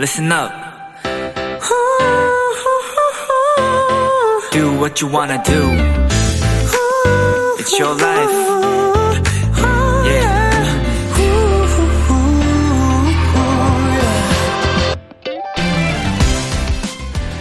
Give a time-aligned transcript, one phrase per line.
[0.00, 0.50] listen up.
[4.52, 5.60] Do what you wanna do.
[7.58, 8.30] It's your life.
[10.06, 10.40] Yeah.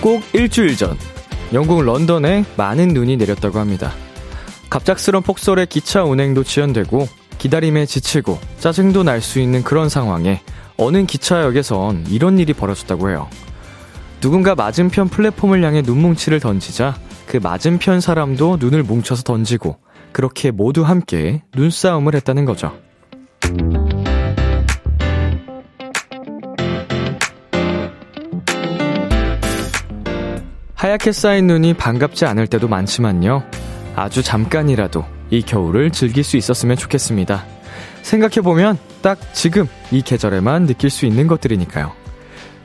[0.02, 0.98] 꼭 일주일 전
[1.54, 3.91] 영국 런던에 많은 눈이 내렸다고 합니다.
[4.70, 7.07] 갑작스런 폭설에 기차 운행도 지연되고
[7.38, 10.41] 기다림에 지치고 짜증도 날 수 있는 그런 상황에
[10.80, 13.28] 어느 기차역에선 이런 일이 벌어졌다고 해요.
[14.22, 16.96] 누군가 맞은편 플랫폼을 향해 눈뭉치를 던지자
[17.28, 19.78] 그 맞은편 사람도 눈을 뭉쳐서 던지고
[20.14, 22.74] 그렇게 모두 함께 눈싸움을 했다는 거죠.
[30.76, 33.44] 하얗게 쌓인 눈이 반갑지 않을 때도 많지만요.
[33.98, 37.59] 아주 잠깐이라도 이 겨울을 즐길 수 있었으면 좋겠습니다.
[38.09, 41.91] 생각해보면 딱 지금 이 계절에만 느낄 수 있는 것들이니까요.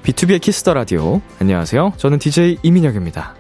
[0.03, 1.21] B2B의 Kiss the Radio.
[1.41, 1.95] 안녕하세요.
[1.97, 3.35] 저는 DJ 이민혁입니다.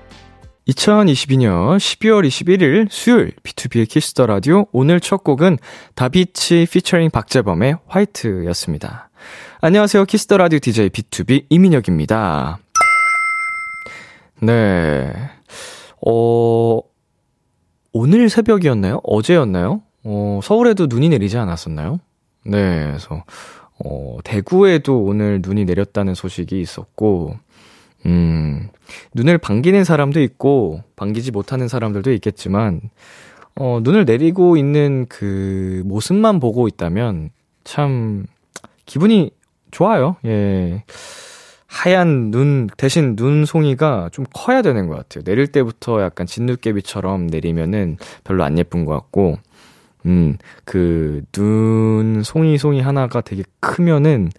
[0.68, 5.58] 2022년 12월 21일 수요일 B2B의 Kiss the Radio 오늘 첫 곡은
[5.94, 9.10] 다비치 피처링 박재범의 White였습니다.
[9.60, 10.04] 안녕하세요.
[10.04, 12.58] Kiss the Radio DJ B2B 이민혁입니다.
[14.42, 15.12] 네.
[16.06, 16.80] 어,
[17.92, 19.00] 오늘 새벽이었나요?
[19.04, 19.83] 어제였나요?
[20.04, 21.98] 어, 서울에도 눈이 내리지 않았었나요?
[22.44, 23.24] 네, 그래서,
[23.84, 27.36] 어, 대구에도 오늘 눈이 내렸다는 소식이 있었고,
[28.06, 28.68] 음,
[29.14, 32.82] 눈을 반기는 사람도 있고, 반기지 못하는 사람들도 있겠지만,
[33.56, 37.30] 어, 눈을 내리고 있는 그 모습만 보고 있다면,
[37.64, 38.26] 참,
[38.84, 39.30] 기분이
[39.70, 40.16] 좋아요.
[40.26, 40.84] 예.
[41.66, 45.24] 하얀 눈, 대신 눈송이가 좀 커야 되는 것 같아요.
[45.24, 49.38] 내릴 때부터 약간 진눈깨비처럼 내리면은 별로 안 예쁜 것 같고,
[50.06, 54.30] 음, 그, 눈, 송이, 송이 하나가 되게 크면은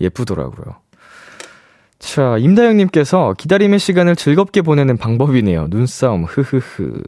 [0.00, 0.82] 예쁘더라고요.
[2.02, 5.68] 자, 임다영님께서 기다림의 시간을 즐겁게 보내는 방법이네요.
[5.70, 7.00] 눈싸움, 흐흐흐.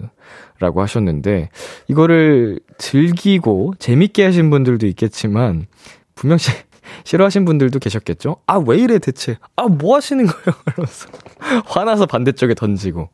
[0.60, 1.48] 라고 하셨는데,
[1.88, 5.66] 이거를 즐기고 재밌게 하신 분들도 있겠지만,
[6.14, 6.44] 분명 히
[7.02, 8.36] 싫어하신 분들도 계셨겠죠?
[8.46, 9.36] 아, 왜 이래 대체?
[9.56, 10.56] 아, 뭐 하시는 거예요?
[10.68, 11.08] 이러면서.
[11.66, 13.10] 화나서 반대쪽에 던지고.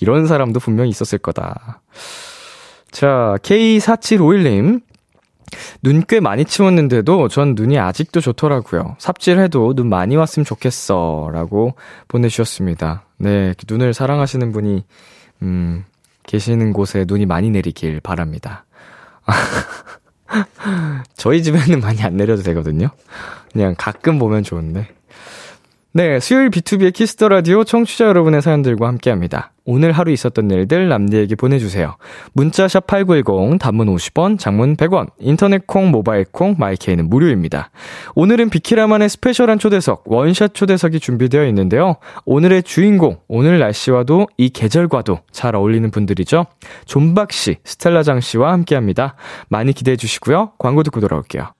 [0.00, 1.82] 이런 사람도 분명히 있었을 거다.
[2.90, 4.82] 자, K4751님.
[5.82, 8.94] 눈 꽤 많이 치웠는데도 전 눈이 아직도 좋더라고요.
[8.98, 11.30] 삽질해도 눈 많이 왔으면 좋겠어.
[11.32, 11.74] 라고
[12.06, 13.04] 보내주셨습니다.
[13.18, 14.84] 네, 눈을 사랑하시는 분이,
[15.42, 15.84] 음,
[16.24, 18.64] 계시는 곳에 눈이 많이 내리길 바랍니다.
[21.16, 22.88] 저희 집에는 많이 안 내려도 되거든요.
[23.52, 24.88] 그냥 가끔 보면 좋은데.
[25.92, 29.50] 네, 수요일 B2B의 Kiss the Radio 청취자 여러분의 사연들과 함께 합니다.
[29.70, 31.94] 오늘 하루 있었던 일들 람디에게 보내주세요.
[32.32, 37.70] 문자 샵 8910, 단문 50원, 장문 100원, 인터넷 콩, 모바일 콩, My K는 무료입니다.
[38.16, 41.98] 오늘은 비키라만의 스페셜한 초대석, 원샷 초대석이 준비되어 있는데요.
[42.24, 46.46] 오늘의 주인공, 오늘 날씨와도 이 계절과도 잘 어울리는 분들이죠.
[46.86, 49.14] 존박 씨, 스텔라장 씨와 함께 합니다.
[49.48, 50.50] 많이 기대해 주시고요.
[50.58, 51.52] 광고 듣고 돌아올게요.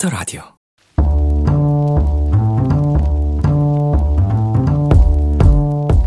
[0.00, 0.42] Kiss the Radio.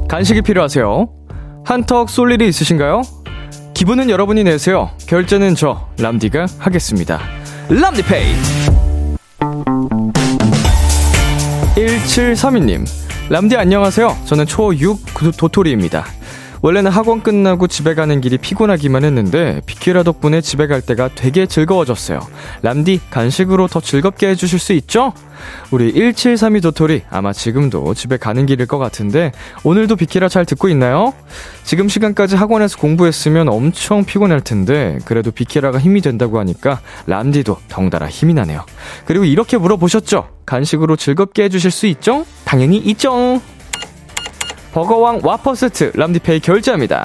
[0.09, 1.07] 간식이 필요하세요?
[1.63, 3.03] 한턱 쏠 일이 있으신가요?
[3.75, 4.89] 기분은 여러분이 내세요.
[5.07, 7.19] 결제는 저 람디가 하겠습니다.
[7.69, 8.33] 람디페이.
[11.75, 12.85] 1732님.
[13.29, 14.17] 람디 안녕하세요.
[14.25, 16.05] 저는 초6 도토리입니다.
[16.63, 22.21] 원래는 학원 끝나고 집에 가는 길이 피곤하기만 했는데 비키라 덕분에 집에 갈 때가 되게 즐거워졌어요.
[22.61, 25.11] 람디 간식으로 더 즐겁게 해주실 수 있죠?
[25.71, 29.33] 우리 1732 도토리 아마 지금도 집에 가는 길일 것 같은데
[29.65, 31.13] 오늘도 비키라 잘 듣고 있나요?
[31.65, 38.35] 지금 시간까지 학원에서 공부했으면 엄청 피곤할 텐데 그래도 비키라가 힘이 된다고 하니까 람디도 덩달아 힘이
[38.35, 38.63] 나네요.
[39.03, 40.29] 그리고 이렇게 물어보셨죠?
[40.45, 42.25] 간식으로 즐겁게 해주실 수 있죠?
[42.45, 43.41] 당연히 있죠.
[44.73, 47.03] 버거왕 와퍼 세트 람디페이 결제합니다.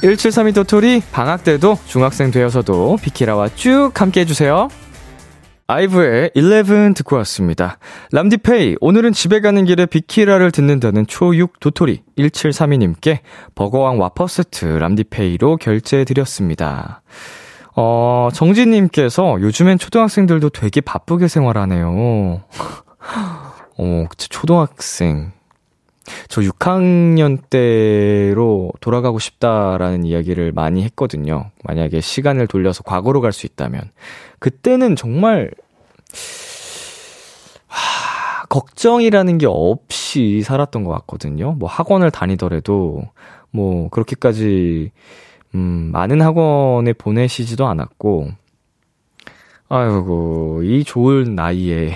[0.00, 4.68] 1732 도토리 방학 때도 중학생 되어서도 비키라와 쭉 함께 해주세요.
[5.66, 7.78] 아이브의 11 듣고 왔습니다.
[8.12, 13.18] 람디페이, 오늘은 집에 가는 길에 비키라를 듣는다는 초6 도토리 1732님께
[13.54, 17.02] 버거왕 와퍼 세트 람디페이로 결제해드렸습니다.
[17.76, 22.44] 어, 정진님께서 요즘엔 초등학생들도 되게 바쁘게 생활하네요.
[23.76, 25.32] 어, 초등학생.
[26.28, 31.50] 저 6학년 때로 돌아가고 싶다라는 이야기를 많이 했거든요.
[31.64, 33.90] 만약에 시간을 돌려서 과거로 갈 수 있다면.
[34.38, 35.50] 그때는 정말,
[37.66, 41.52] 하, 걱정이라는 게 없이 살았던 것 같거든요.
[41.52, 43.02] 뭐 학원을 다니더라도,
[43.50, 44.92] 뭐, 그렇게까지,
[45.54, 48.28] 음, 많은 학원에 보내시지도 않았고,
[49.68, 51.94] 아이고, 이 좋은 나이에.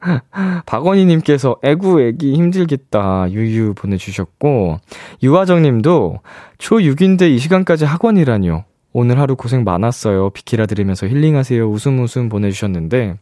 [0.66, 4.78] 박원희님께서 애구 애기 힘들겠다 유유 보내주셨고
[5.22, 6.20] 유화정님도
[6.58, 8.64] 초6인데 이 시간까지 학원이라뇨.
[8.92, 10.30] 오늘 하루 고생 많았어요.
[10.30, 11.68] 비키라 들으면서 힐링하세요.
[11.70, 13.16] 웃음 웃음 보내주셨는데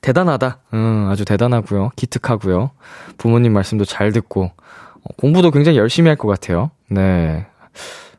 [0.00, 0.58] 대단하다.
[0.74, 1.90] 응, 아주 대단하고요.
[1.96, 2.70] 기특하고요.
[3.18, 6.70] 부모님 말씀도 잘 듣고 어, 공부도 굉장히 열심히 할 것 같아요.
[6.88, 7.46] 네.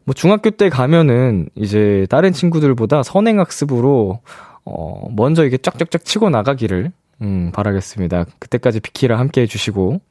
[0.06, 4.20] 뭐 중학교 때 가면은 이제 다른 친구들보다 선행학습으로
[4.66, 6.92] 어 먼저 이게 쫙쫙쫙 치고 나가기를
[7.24, 8.26] 음, 바라겠습니다.
[8.40, 10.02] 그때까지 비키라 함께 해주시고.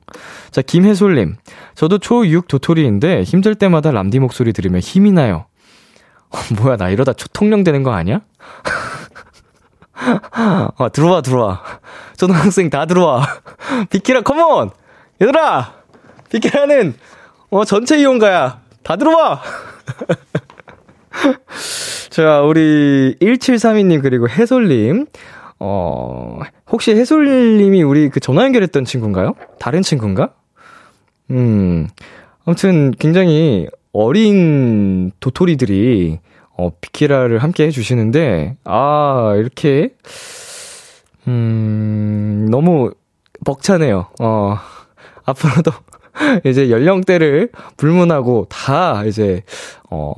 [0.51, 1.37] 자, 김혜솔님.
[1.75, 5.45] 저도 초6 도토리인데 힘들 때마다 람디 목소리 들으면 힘이 나요.
[6.31, 8.23] 어, 뭐야, 나 이러다 초통령 되는 거 아니야?
[9.95, 11.63] 아, 들어와, 들어와.
[12.17, 13.27] 초등학생 다 들어와.
[13.91, 14.71] 비키라, 컴온!
[15.21, 15.75] 얘들아!
[16.31, 16.95] 비키라는,
[17.51, 18.63] 어, 전체 이용가야.
[18.83, 19.43] 다 들어와!
[22.09, 25.07] 자, 우리 1732님, 그리고 해솔님.
[25.65, 26.41] 어,
[26.73, 29.35] 혹시 해솔님이 우리 그 전화 연결했던 친구인가요?
[29.61, 30.35] 다른 친구인가?
[31.31, 31.87] 음,
[32.45, 36.19] 아무튼 굉장히 어린 도토리들이
[36.59, 39.95] 어, 비키라를 함께 해주시는데, 아, 이렇게,
[41.29, 42.93] 음, 너무
[43.45, 44.09] 벅차네요.
[44.21, 44.57] 어,
[45.25, 45.71] 앞으로도
[46.45, 49.43] 이제 연령대를 불문하고 다 이제
[49.91, 50.13] 어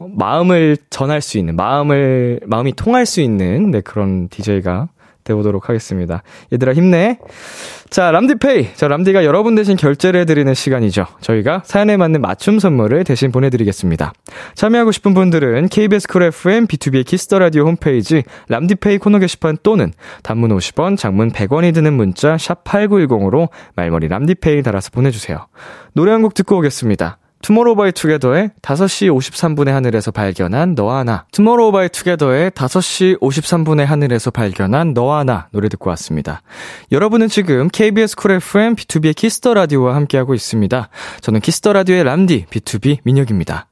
[0.00, 4.88] 마음을 전할 수 있는 마음을 마음이 통할 수 있는 네 그런 DJ가
[5.28, 6.22] 돼보도록 하겠습니다.
[6.52, 7.18] 얘들아 힘내.
[7.90, 8.74] 자, 람디페이.
[8.74, 11.06] 자, 람디가 여러분 대신 결제를 해드리는 시간이죠.
[11.20, 14.12] 저희가 사연에 맞는 맞춤 선물을 대신 보내드리겠습니다.
[14.54, 19.92] 참여하고 싶은 분들은 KBS Cool FM B2B Kiss the Radio 홈페이지 람디페이 코너 게시판 또는
[20.22, 25.46] 단문 50원, 장문 100원이 드는 문자 샵 #8910으로 말머리 람디페이 달아서 보내주세요.
[25.94, 27.18] 노래 한 곡 듣고 오겠습니다.
[27.42, 31.24] 투모로우바이투게더의 5시 53분의 하늘에서 발견한 너와 나.
[31.32, 36.42] 투모로우바이투게더의 5시 53분의 하늘에서 발견한 너와 나 노래 듣고 왔습니다.
[36.90, 40.88] 여러분은 지금 KBS Cool FM B2B의 Kiss the Radio와 함께하고 있습니다.
[41.20, 43.66] 저는 Kiss the Radio의 람디 B2B 민혁입니다.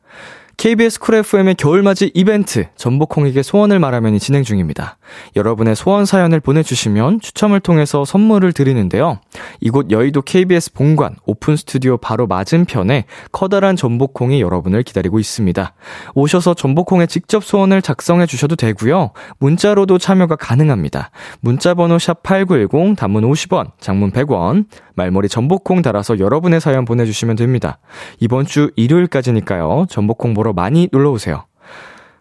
[0.56, 4.97] KBS Cool FM의 겨울맞이 이벤트 전복콩에게 소원을 말하면이 진행 중입니다.
[5.37, 9.20] 여러분의 소원 사연을 보내주시면 추첨을 통해서 선물을 드리는데요.
[9.61, 15.75] 이곳 여의도 KBS 본관 오픈 스튜디오 바로 맞은편에 커다란 전복콩이 여러분을 기다리고 있습니다.
[16.14, 19.11] 오셔서 전복콩에 직접 소원을 작성해 주셔도 되고요.
[19.38, 21.11] 문자로도 참여가 가능합니다.
[21.41, 24.64] 문자 번호 샵 8910 단문 50원, 장문 100원,
[24.96, 27.78] 말머리 전복콩 달아서 여러분의 사연 보내주시면 됩니다.
[28.19, 29.87] 이번 주 일요일까지니까요.
[29.88, 31.44] 전복콩 보러 많이 놀러오세요.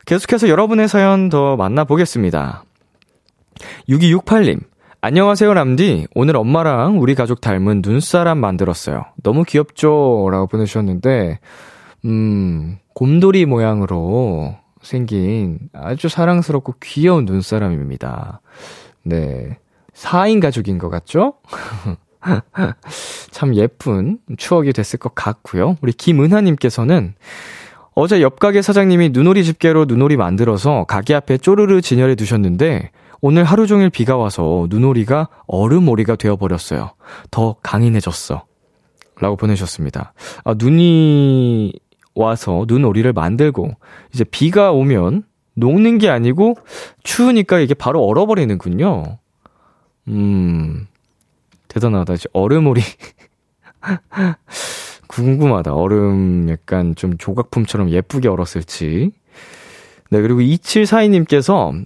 [0.06, 2.64] 계속해서 여러분의 사연 더 만나보겠습니다.
[3.90, 4.62] 6268님.
[5.02, 6.08] 안녕하세요, 람디.
[6.16, 9.06] 오늘 엄마랑 우리 가족 닮은 눈사람 만들었어요.
[9.24, 10.30] 너무 귀엽죠?
[10.32, 11.40] 라고 보내주셨는데,
[12.06, 18.42] 음, 곰돌이 모양으로 생긴 아주 사랑스럽고 귀여운 눈사람입니다.
[19.04, 19.58] 네.
[19.94, 21.36] 4인 가족인 것 같죠?
[23.32, 25.78] 참 예쁜 추억이 됐을 것 같고요.
[25.82, 27.14] 우리 김은하님께서는
[27.94, 32.92] 어제 옆 가게 사장님이 눈오리 집게로 눈오리 만들어서 가게 앞에 쪼르르 진열해 두셨는데
[33.22, 36.92] 오늘 하루 종일 비가 와서 눈오리가 얼음오리가 되어버렸어요.
[37.32, 38.46] 더 강인해졌어.
[39.20, 40.14] 라고 보내주셨습니다.
[40.44, 41.72] 아, 눈이
[42.16, 43.72] 와서 눈오리를 만들고
[44.14, 46.56] 이제 비가 오면 녹는 게 아니고
[47.04, 49.20] 추우니까 이게 바로 얼어버리는군요.
[50.10, 50.88] 음,
[51.68, 52.16] 대단하다.
[52.34, 52.82] 얼음오리.
[55.08, 55.74] 궁금하다.
[55.74, 59.12] 얼음 약간 좀 조각품처럼 예쁘게 얼었을지.
[60.10, 61.84] 네, 그리고 2742님께서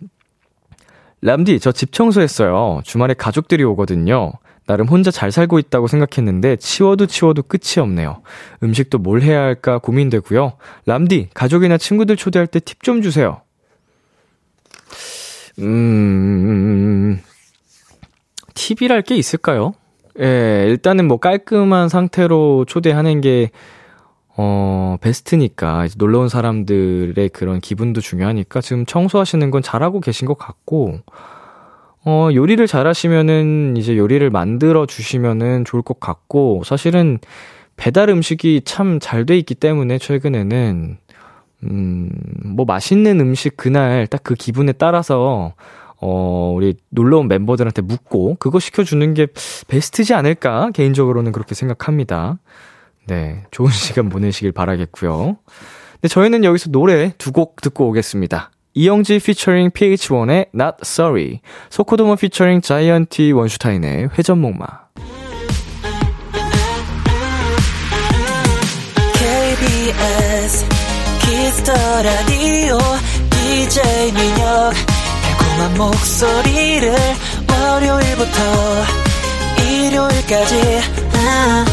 [1.22, 2.82] 람디, 저 집 청소했어요.
[2.84, 4.32] 주말에 가족들이 오거든요.
[4.66, 8.22] 나름 혼자 잘 살고 있다고 생각했는데 치워도 치워도 끝이 없네요.
[8.64, 10.54] 음식도 뭘 해야 할까 고민되고요.
[10.86, 13.42] 람디, 가족이나 친구들 초대할 때 팁 좀 주세요.
[15.60, 17.20] 음,
[18.64, 19.72] 팁이랄 게 있을까요?
[20.20, 23.52] 예, 일단은 뭐 깔끔한 상태로 초대하는 게,
[24.36, 31.00] 어, 베스트니까, 놀러 온 사람들의 그런 기분도 중요하니까 지금 청소하시는 건 잘하고 계신 것 같고,
[32.06, 37.20] 어, 요리를 잘하시면은 이제 요리를 만들어 주시면은 좋을 것 같고, 사실은
[37.78, 40.98] 배달 음식이 참 잘 돼 있기 때문에 최근에는,
[41.64, 42.10] 음,
[42.46, 45.54] 뭐 맛있는 음식 그날 딱 그 기분에 따라서
[46.02, 49.28] 어, 우리 놀러 온 멤버들한테 묻고 그거 시켜주는 게
[49.68, 50.72] 베스트지 않을까?
[50.74, 52.40] 개인적으로는 그렇게 생각합니다.
[53.08, 53.44] 네.
[53.52, 55.38] 좋은 시간 보내시길 바라겠고요.
[56.02, 58.52] 네, 저희는 여기서 노래 두 곡 듣고 오겠습니다.
[58.76, 64.66] 이영지 피처링 PH1의 Not Sorry, 소코도모 피처링 자이언티 원슈타인의 회전목마.
[69.40, 70.66] KBS
[71.22, 71.74] Kiss the
[72.04, 72.78] Radio
[73.32, 74.74] DJ 민혁
[75.60, 76.96] 달콤한 목소리를
[77.52, 78.86] 월요일부터
[79.62, 80.82] 일요일까지
[81.14, 81.66] 아.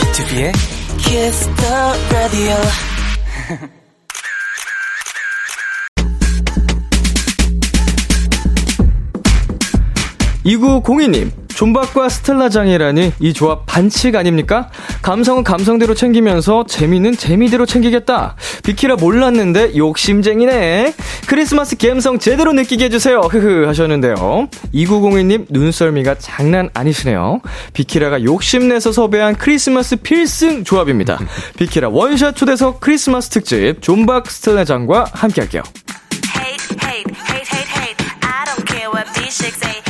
[0.00, 0.52] 비투비의
[0.98, 2.56] Kiss the Radio
[10.44, 11.30] 2902님,
[11.60, 14.70] 존박과 스텔라장이라니 이 조합 반칙 아닙니까?
[15.02, 18.34] 감성은 감성대로 챙기면서 재미는 재미대로 챙기겠다.
[18.64, 20.94] 비키라 몰랐는데 욕심쟁이네.
[21.26, 23.20] 크리스마스 감성 제대로 느끼게 해주세요.
[23.20, 24.48] 흐흐 하셨는데요.
[24.72, 27.42] 2902님 눈썰미가 장난 아니시네요.
[27.74, 31.18] 비키라가 욕심내서 섭외한 크리스마스 필승 조합입니다.
[31.58, 35.62] 비키라 원샷 초대석 크리스마스 특집 존박 스텔라장과 함께할게요.
[36.38, 38.06] Hate, hate, hate, hate, hate.
[38.22, 39.89] I don't care what B6 say.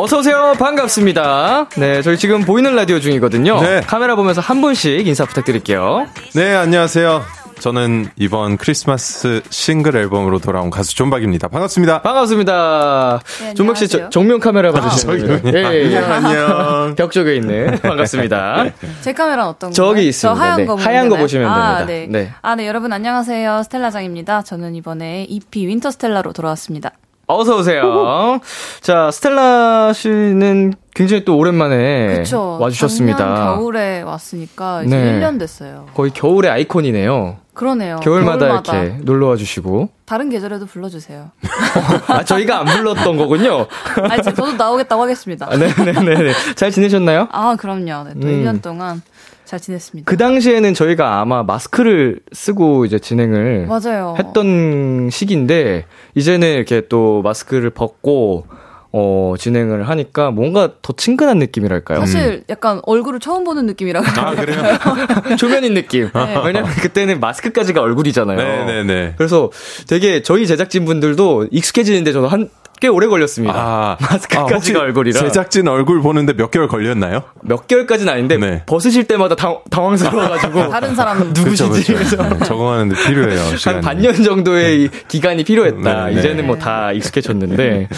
[0.00, 0.54] 어서오세요.
[0.58, 1.68] 반갑습니다.
[1.76, 3.60] 네, 저희 지금 보이는 라디오 중이거든요.
[3.60, 3.80] 네.
[3.82, 6.06] 카메라 보면서 한 분씩 인사 부탁드릴게요.
[6.34, 7.22] 네, 안녕하세요.
[7.58, 11.48] 저는 이번 크리스마스 싱글 앨범으로 돌아온 가수 존박입니다.
[11.48, 12.00] 반갑습니다.
[12.00, 13.20] 반갑습니다.
[13.42, 14.08] 네, 존박 씨, 저-.
[14.08, 15.66] 정면 카메라 봐주시면 저기요?
[15.66, 16.94] 안녕, 안녕.
[16.94, 17.78] 벽 쪽에 있는.
[17.82, 18.64] 반갑습니다.
[19.02, 20.04] 제 카메라는 어떤 저기 건가요?
[20.06, 20.34] 있습니다.
[20.34, 21.16] 저 하얀 네, 거 보면 하얀 거?
[21.18, 21.86] 보시면 아, 됩니다.
[21.86, 22.06] 네.
[22.24, 22.32] 네.
[22.40, 23.64] 아, 네, 여러분 안녕하세요.
[23.64, 24.44] 스텔라장입니다.
[24.44, 26.92] 저는 이번에 EP Winter Stella로 돌아왔습니다.
[27.34, 28.40] 어서 오세요.
[28.80, 32.58] 자, 스텔라 씨는 굉장히 또 오랜만에 그쵸.
[32.60, 33.18] 와주셨습니다.
[33.18, 35.20] 작년 겨울에 왔으니까 이제 네.
[35.20, 35.86] 1년 됐어요.
[35.94, 37.36] 거의 겨울의 아이콘이네요.
[37.54, 37.96] 그러네요.
[38.00, 39.90] 겨울마다, 이렇게 놀러 와 주시고.
[40.06, 41.30] 다른 계절에도 불러주세요.
[42.08, 43.66] 아, 저희가 안 불렀던 거군요.
[44.08, 45.46] 아, 저- 저도 나오겠다고 하겠습니다.
[45.50, 46.32] 아, 네네네.
[46.56, 47.28] 잘 지내셨나요?
[47.32, 48.04] 아, 그럼요.
[48.04, 48.44] 네, 또 음.
[48.44, 49.02] 1년 동안
[49.50, 50.08] 잘 지냈습니다.
[50.08, 54.14] 그 당시에는 저희가 아마 마스크를 쓰고 이제 진행을 맞아요.
[54.16, 58.46] 했던 시기인데 이제는 이렇게 또 마스크를 벗고
[58.92, 61.98] 어 진행을 하니까 뭔가 더 친근한 느낌이랄까요?
[61.98, 64.62] 사실 약간 얼굴을 처음 보는 느낌이라 아, 그래요?
[65.36, 66.10] 초면인 느낌.
[66.14, 66.42] 네.
[66.44, 68.36] 왜냐면 그때는 마스크까지가 얼굴이잖아요.
[68.36, 69.14] 네네네.
[69.16, 69.50] 그래서
[69.88, 72.48] 되게 저희 제작진 분들도 익숙해지는데 저는 한
[72.80, 73.54] 꽤 오래 걸렸습니다.
[73.56, 75.20] 아, 마스크까지가 혹시 얼굴이라.
[75.20, 77.22] 제작진 얼굴 보는데 몇 개월 걸렸나요?
[77.42, 78.62] 몇 개월까지는 아닌데 네.
[78.66, 81.68] 벗으실 때마다 당, 당황스러워가지고 다른 사람 누구시지?
[81.92, 82.22] 그쵸, 그쵸.
[82.22, 83.80] 네, 적응하는데 필요해요, 한 시간이.
[83.82, 86.04] 반년 정도의 이 기간이 필요했다.
[86.06, 86.18] 네, 네.
[86.18, 87.88] 이제는 뭐 다 익숙해졌는데.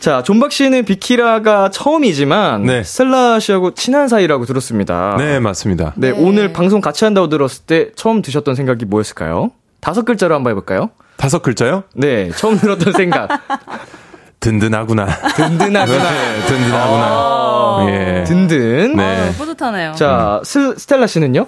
[0.00, 2.82] 자, 존박 씨는 비키라가 처음이지만 네.
[2.82, 5.14] 스텔라 씨하고 친한 사이라고 들었습니다.
[5.18, 5.94] 네, 맞습니다.
[5.96, 6.18] 네, 네.
[6.18, 9.52] 오늘 방송 같이 한다고 들었을 때 처음 드셨던 생각이 뭐였을까요?
[9.80, 10.90] 다섯 글자로 한번 해볼까요?
[11.16, 11.84] 다섯 글자요?
[11.94, 13.28] 네, 처음 들었던 생각.
[14.44, 15.06] 든든하구나.
[15.36, 16.10] 든든하구나.
[16.12, 17.06] 네, 든든하구나.
[17.06, 18.24] 아, 예.
[18.24, 18.94] 든든.
[18.94, 19.28] 네.
[19.28, 19.92] 어, 뿌듯하네요.
[19.94, 21.46] 자, 스, 스텔라 씨는요?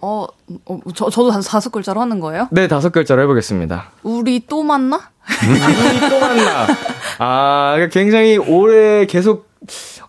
[0.00, 0.26] 어,
[0.66, 2.48] 어, 저, 저도 다섯, 다섯 글자로 하는 거예요?
[2.50, 3.90] 네, 다섯 글자로 해보겠습니다.
[4.02, 5.00] 우리 또 만나?
[5.48, 6.66] 우리 또 만나.
[7.18, 9.48] 아, 굉장히 오래 계속,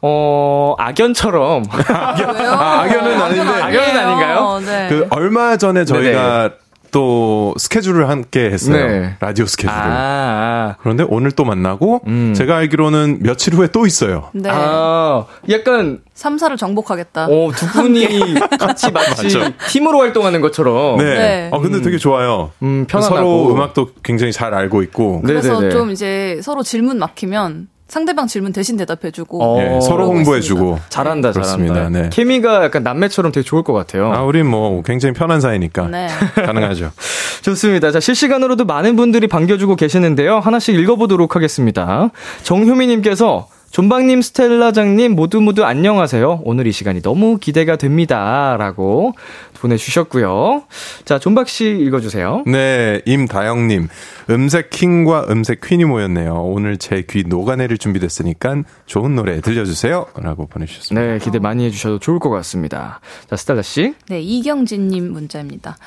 [0.02, 1.64] 어, 악연처럼.
[1.72, 2.50] 왜요?
[2.52, 3.62] 아, 악연 은 아닌데.
[3.62, 4.60] 악연은 아닌가요?
[4.66, 4.88] 네.
[4.90, 6.52] 그 얼마 전에 저희가
[6.92, 8.76] 또 스케줄을 함께 했어요.
[8.88, 9.16] 네.
[9.20, 9.74] 라디오 스케줄을.
[9.80, 12.34] 아, 그런데 오늘 또 만나고 음.
[12.36, 14.30] 제가 알기로는 며칠 후에 또 있어요.
[14.34, 14.50] 네.
[14.52, 17.28] 아, 약간, 삼사를 정복하겠다.
[17.30, 19.30] 어, 두 분이 같이 마치.
[19.70, 20.98] 팀으로 활동하는 것처럼.
[20.98, 21.04] 네.
[21.04, 21.50] 네.
[21.52, 22.52] 어 근데 되게 좋아요.
[22.62, 23.16] 음, 편안하고.
[23.16, 25.34] 서로 음악도 굉장히 잘 알고 있고 네.
[25.34, 25.72] 그래서 네네네.
[25.72, 29.44] 좀 이제 서로 질문 막히면 상대방 질문 대신 대답해주고.
[29.44, 29.60] 어.
[29.62, 31.74] 예, 서로 홍보해주고 잘한다, 그렇습니다.
[31.74, 32.00] 잘한다.
[32.00, 32.10] 네.
[32.10, 34.14] 케미가 약간 남매처럼 되게 좋을 것 같아요.
[34.14, 36.08] 아 우린 뭐 굉장히 편한 사이니까 네.
[36.36, 36.92] 가능하죠.
[37.42, 37.92] 좋습니다.
[37.92, 40.40] 자, 실시간으로도 많은 분들이 반겨주고 계시는데요.
[40.40, 42.12] 하나씩 읽어보도록 하겠습니다.
[42.44, 46.42] 정효미님께서 존박님, 스텔라장님 모두 모두 안녕하세요.
[46.44, 48.56] 오늘 이 시간이 너무 기대가 됩니다.
[48.58, 49.14] 라고
[49.60, 50.64] 보내주셨고요.
[51.06, 52.44] 자, 존박씨 읽어주세요.
[52.48, 53.88] 네, 임다영님.
[54.30, 56.34] 음색 킹과 음색 퀸이 모였네요.
[56.36, 60.06] 오늘 제 귀 녹아내릴 준비됐으니까 좋은 노래 들려주세요.
[60.18, 61.08] 라고 보내주셨습니다.
[61.14, 63.00] 네, 기대 많이 해주셔도 좋을 것 같습니다.
[63.30, 63.96] 자, 스텔라 씨.
[64.08, 65.78] 네, 이경진님 문자입니다.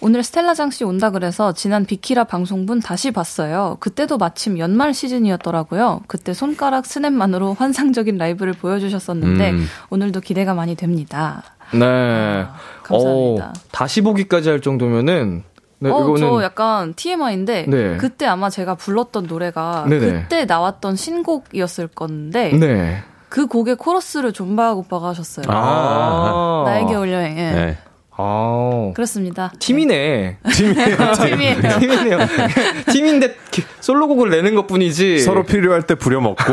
[0.00, 3.76] 오늘 스텔라장 씨 온다 그래서 지난 비키라 방송분 다시 봤어요.
[3.78, 6.00] 그때도 마침 연말 시즌이었더라고요.
[6.08, 9.66] 그때 손가락 스냅만으로 환상적인 라이브를 보여주셨었는데 음.
[9.90, 11.44] 오늘도 기대가 많이 됩니다.
[11.72, 11.84] 네.
[11.84, 13.48] 아, 감사합니다.
[13.50, 15.44] 어, 다시 보기까지 할 정도면은,
[15.82, 16.16] 네, 어, 이거는.
[16.20, 17.96] 저 약간 TMI인데 네.
[17.96, 20.22] 그때 아마 제가 불렀던 노래가 네네.
[20.22, 23.02] 그때 나왔던 신곡이었을 건데 네.
[23.28, 25.46] 그 곡의 코러스를 존박 오빠가 하셨어요.
[25.48, 26.62] 아.
[26.66, 27.36] 나의 겨울 여행.
[27.38, 27.52] 예.
[27.52, 27.78] 네.
[28.24, 28.92] 아.
[28.94, 29.52] 그렇습니다.
[29.58, 30.36] 팀이네.
[30.54, 30.96] 팀이에요.
[31.80, 32.18] 팀이네요.
[32.92, 35.18] 팀인데 기- 솔로곡을 내는 것 뿐이지.
[35.20, 36.44] 서로 필요할 때 부려먹고,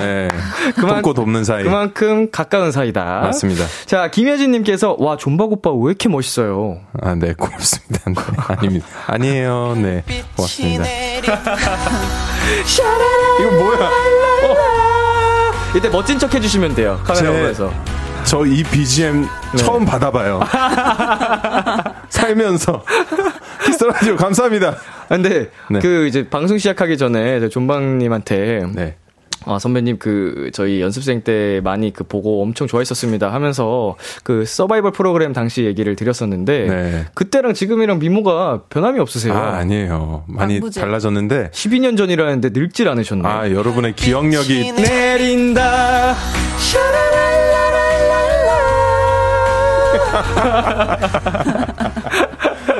[0.00, 0.28] 네.
[0.74, 1.64] 그만- 돕고 돕는 사이.
[1.64, 3.20] 그만큼 가까운 사이다.
[3.22, 3.64] 맞습니다.
[3.86, 6.80] 자, 김혜진님께서, 와, 존박 오빠 왜 이렇게 멋있어요?
[7.02, 8.00] 아, 네, 고맙습니다.
[8.06, 8.14] 네,
[8.48, 8.86] 아닙니다.
[9.06, 9.74] 아니에요.
[9.76, 10.02] 네,
[10.36, 10.84] 고맙습니다.
[13.40, 13.90] 이거 뭐야?
[15.76, 17.00] 이때 멋진 척 해주시면 돼요.
[17.04, 17.72] 카메라 제- 보면서.
[18.24, 19.26] 저 이 BGM
[19.56, 20.40] 처음 받아봐요.
[22.08, 22.84] 살면서.
[23.64, 24.68] Kiss Radio 감사합니다.
[24.70, 25.78] 아, 근데, 네.
[25.80, 28.96] 그, 이제, 방송 시작하기 전에, 저 존박님한테, 네.
[29.44, 35.32] 아, 선배님, 그, 저희 연습생 때 많이 그 보고 엄청 좋아했었습니다 하면서, 그, 서바이벌 프로그램
[35.32, 37.04] 당시 얘기를 드렸었는데, 네.
[37.14, 39.34] 그때랑 지금이랑 미모가 변함이 없으세요.
[39.34, 40.24] 아, 아니에요.
[40.26, 40.80] 많이 방부제.
[40.80, 43.28] 달라졌는데, 12년 전이라는데 늙질 않으셨네.
[43.28, 46.14] 아, 여러분의 기억력이 내린다.
[49.98, 51.51] 哈哈哈哈哈哈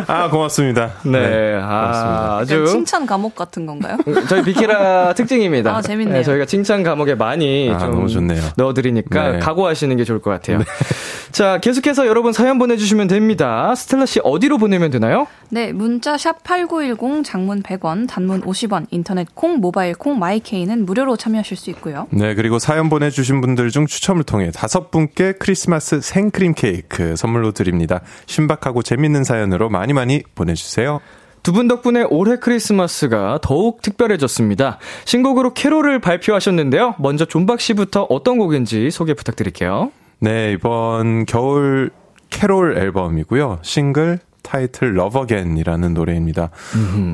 [0.06, 0.92] 아, 고맙습니다.
[1.04, 1.62] 네, 고맙습니다.
[1.68, 2.66] 아, 아주.
[2.66, 3.96] 칭찬 감옥 같은 건가요?
[4.28, 5.76] 저희 비키라 특징입니다.
[5.76, 6.22] 아, 재밌네요.
[6.22, 8.40] 저희가 칭찬 감옥에 많이 아, 좀 너무 좋네요.
[8.56, 9.38] 넣어드리니까 네.
[9.38, 10.60] 각오하시는 게 좋을 것 같아요.
[11.32, 13.74] 자, 계속해서 여러분 사연 보내주시면 됩니다.
[13.74, 15.26] 스텔라 씨 어디로 보내면 되나요?
[15.48, 21.56] 네, 문자 샵 8910 장문 100원, 단문 50원, 인터넷 콩, 모바일 콩, 마이케이는 무료로 참여하실
[21.56, 22.06] 수 있고요.
[22.10, 28.00] 네, 그리고 사연 보내주신 분들 중 추첨을 통해 다섯 분께 크리스마스 생크림 케이크 선물로 드립니다.
[28.26, 30.01] 신박하고 재밌는 사연으로 많이 많이
[30.34, 31.00] 보내주세요.
[31.42, 34.78] 두 분 덕분에 올해 크리스마스가 더욱 특별해졌습니다.
[35.04, 36.94] 신곡으로 캐롤을 발표하셨는데요.
[36.98, 39.90] 먼저 존박 씨부터 어떤 곡인지 소개 부탁드릴게요.
[40.20, 41.90] 네, 이번 겨울
[42.30, 43.58] 캐롤 앨범이고요.
[43.62, 46.50] 싱글 타이틀 Love Again이라는 노래입니다.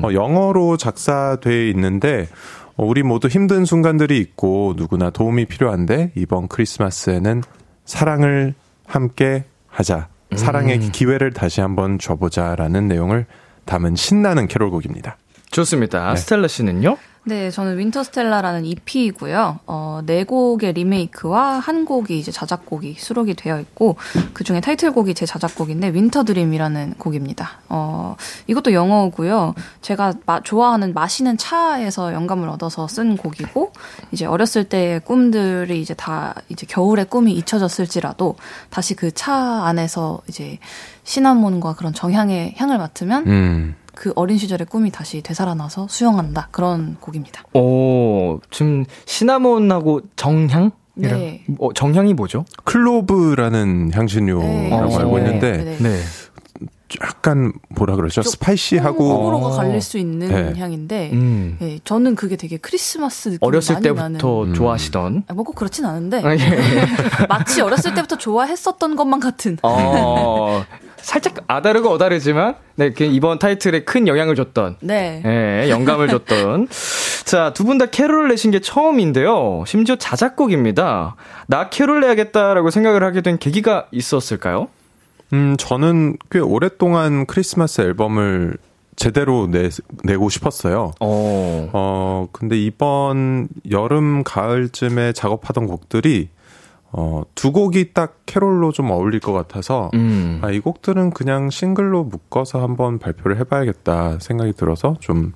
[0.03, 2.27] 어, 영어로 작사돼 있는데
[2.75, 7.41] 어, 우리 모두 힘든 순간들이 있고 누구나 도움이 필요한데 이번 크리스마스에는
[7.85, 8.53] 사랑을
[8.85, 10.07] 함께 하자.
[10.35, 13.25] 사랑의 기회를 다시 한번 줘보자라는 내용을
[13.65, 15.17] 담은 신나는 캐롤곡입니다.
[15.51, 16.15] 좋습니다.
[16.15, 16.97] 스텔라 씨는요?
[17.25, 19.59] 네, 저는 Winter Stella라는 EP이고요.
[19.67, 23.97] 어, 네 곡의 리메이크와 한 곡이 이제 자작곡이 수록이 되어 있고
[24.33, 27.59] 그 중에 타이틀곡이 제 자작곡인데 Winter Dream이라는 곡입니다.
[27.69, 28.15] 어,
[28.47, 29.53] 이것도 영어고요.
[29.81, 33.73] 제가 마- 좋아하는 마시는 차에서 영감을 얻어서 쓴 곡이고
[34.11, 38.37] 이제 어렸을 때의 꿈들이 이제 다 이제 겨울의 꿈이 잊혀졌을지라도
[38.71, 40.57] 다시 그 차 안에서 이제
[41.03, 43.75] 시나몬과 그런 정향의 향을 맡으면 음.
[43.99, 47.43] 그 어린 시절의 꿈이 다시 되살아나서 수영한다 그런 곡입니다.
[47.53, 50.71] 오, 지금 시나몬하고 정향?
[50.95, 51.43] 네.
[51.59, 52.45] 어, 정향이 뭐죠?
[52.63, 55.97] 클로브라는 향신료라고 네, 알고 네, 있는데 네.
[56.89, 56.97] 네.
[57.05, 58.21] 약간 뭐라 그러죠?
[58.21, 60.59] 좀 스파이시하고 호불호가 갈릴 수 있는 네.
[60.59, 61.57] 향인데, 음.
[61.59, 64.53] 네, 저는 그게 되게 크리스마스 느낌 어렸을 많이 때부터 나는.
[64.53, 65.23] 좋아하시던.
[65.27, 66.39] 아, 뭐꼭 그렇진 않은데 아, 예.
[67.29, 69.57] 마치 어렸을 때부터 좋아했었던 것만 같은.
[69.63, 70.65] 어,
[70.97, 74.77] 살짝 아다르고 어다르지만, 네, 그 이번 타이틀에 큰 영향을 줬던.
[74.81, 75.21] 네.
[75.25, 76.67] 예, 영감을 줬던.
[77.25, 79.63] 자, 두 분 다 캐롤을 내신 게 처음인데요.
[79.67, 81.15] 심지어 자작곡입니다.
[81.47, 84.67] 나 캐롤 내야겠다라고 생각을 하게 된 계기가 있었을까요?
[85.33, 88.57] 음, 저는 꽤 오랫동안 크리스마스 앨범을
[88.95, 89.69] 제대로 내,
[90.03, 90.91] 내고 싶었어요.
[90.99, 91.69] 어.
[91.71, 96.29] 어, 근데 이번 여름, 가을쯤에 작업하던 곡들이,
[96.91, 100.39] 어, 두 곡이 딱 캐롤로 좀 어울릴 것 같아서, 음.
[100.41, 105.33] 아, 이 곡들은 그냥 싱글로 묶어서 한번 발표를 해봐야겠다 생각이 들어서 좀,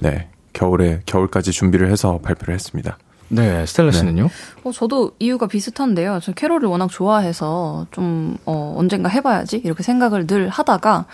[0.00, 2.98] 네, 겨울에, 겨울까지 준비를 해서 발표를 했습니다.
[3.28, 4.28] 네, 스텔라 씨는요?
[4.64, 6.20] 어, 저도 이유가 비슷한데요.
[6.22, 11.06] 저 캐롤을 워낙 좋아해서 좀 어, 언젠가 해봐야지 이렇게 생각을 늘 하다가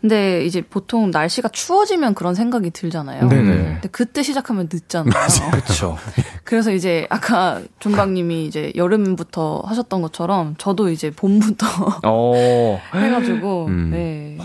[0.00, 3.28] 근데 이제 보통 날씨가 추워지면 그런 생각이 들잖아요.
[3.28, 3.42] 네네.
[3.42, 5.10] 근데 그때 시작하면 늦잖아요.
[5.50, 5.96] 그렇죠.
[6.44, 11.66] 그래서 이제 아까 존박님이 이제 여름부터 하셨던 것처럼 저도 이제 봄부터
[12.04, 12.80] 어.
[12.94, 13.90] 해가지고 음.
[13.90, 14.38] 네.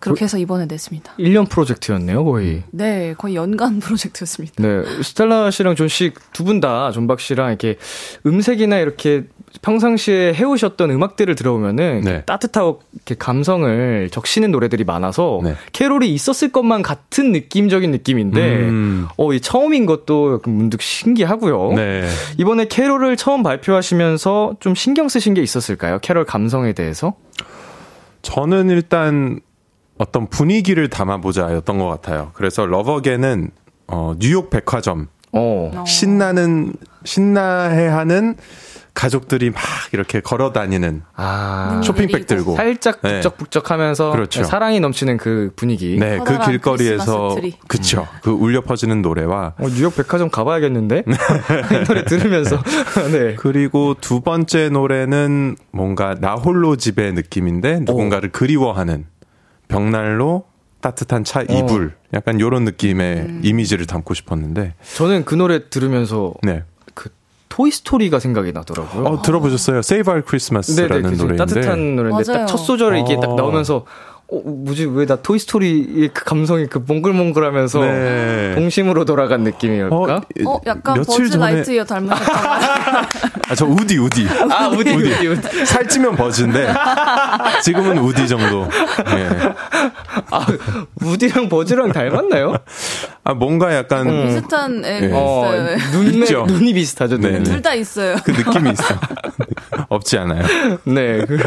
[0.00, 1.14] 그렇게 해서 이번에 냈습니다.
[1.18, 2.62] 1년 프로젝트였네요, 거의.
[2.70, 4.54] 네, 거의 연간 프로젝트였습니다.
[4.62, 7.76] 네, 스텔라 씨랑 존 씨 두 분 다 존박 씨랑 이렇게
[8.26, 9.24] 음색이나 이렇게
[9.62, 12.22] 평상시에 해오셨던 음악들을 들어보면은 네.
[12.24, 15.54] 따뜻하고 이렇게 감성을 적시는 노래들이 많아서 네.
[15.72, 19.08] 캐롤이 있었을 것만 같은 느낌적인 느낌인데 음.
[19.16, 21.72] 어, 이 처음인 것도 약간 문득 신기하고요.
[21.74, 22.08] 네.
[22.38, 25.98] 이번에 캐롤을 처음 발표하시면서 좀 신경 쓰신 게 있었을까요?
[26.00, 27.14] 캐롤 감성에 대해서?
[28.22, 29.40] 저는 일단
[30.00, 32.30] 어떤 분위기를 담아보자였던 것 같아요.
[32.32, 33.50] 그래서 러버게는
[33.86, 35.70] 어, 뉴욕 백화점 어.
[35.74, 35.84] 어.
[35.86, 36.72] 신나는
[37.04, 38.36] 신나해하는
[38.94, 41.82] 가족들이 막 이렇게 걸어 다니는 아.
[41.84, 42.26] 쇼핑백 내리고.
[42.26, 43.16] 들고 살짝 네.
[43.16, 44.44] 북적북적하면서 그렇죠.
[44.44, 45.98] 사랑이 넘치는 그 분위기.
[45.98, 47.36] 네, 그 길거리에서.
[47.68, 48.08] 그쵸.
[48.22, 51.04] 그 울려 퍼지는 노래와 어, 뉴욕 백화점 가봐야겠는데?
[51.06, 52.58] 이 노래 들으면서.
[53.12, 53.34] 네.
[53.36, 59.04] 그리고 두 번째 노래는 뭔가 나 홀로 집의 느낌인데 누군가를 그리워하는
[59.70, 60.44] 벽난로
[60.80, 66.64] 따뜻한 차 이불 약간 요런 느낌의 이미지를 담고 싶었는데 저는 그 노래 들으면서 네.
[66.94, 67.10] 그
[67.48, 69.04] 토이 스토리가 생각이 나더라고요.
[69.04, 69.78] 어 들어보셨어요?
[69.78, 72.24] Save Our Christmas라는 그 노래인데 따뜻한 노래인데.
[72.24, 73.34] 딱 첫 소절에 이게 딱 어.
[73.36, 73.84] 나오면서
[74.32, 78.52] 어, 뭐지 왜 나 Toy Story의 그 감성이 그 몽글몽글하면서 네.
[78.54, 80.20] 동심으로 돌아간 느낌이랄까?
[80.46, 83.02] 어, 약간 며칠 버즈 전에- 라이트이어 닮으셨잖아요.
[83.50, 85.66] 아, 저 우디 우디 아 우디 우디 우디.
[85.66, 86.72] 살찌면 버즈인데
[87.64, 88.68] 지금은 우디 정도.
[89.16, 89.28] 예.
[90.30, 90.46] 아
[91.02, 92.54] 우디랑 버즈랑 닮았나요?
[93.24, 95.10] 아 뭔가 약간 비슷한 애 네.
[95.12, 95.76] 어 있어요.
[95.92, 96.44] 눈매 있죠.
[96.46, 97.18] 눈이 비슷하죠.
[97.18, 97.38] 네, 눈이.
[97.44, 97.50] 네.
[97.50, 98.14] 둘다 있어요.
[98.24, 98.84] 그 느낌이 있어.
[99.88, 100.44] 없지 않아요.
[100.84, 101.24] 네.
[101.26, 101.38] 그,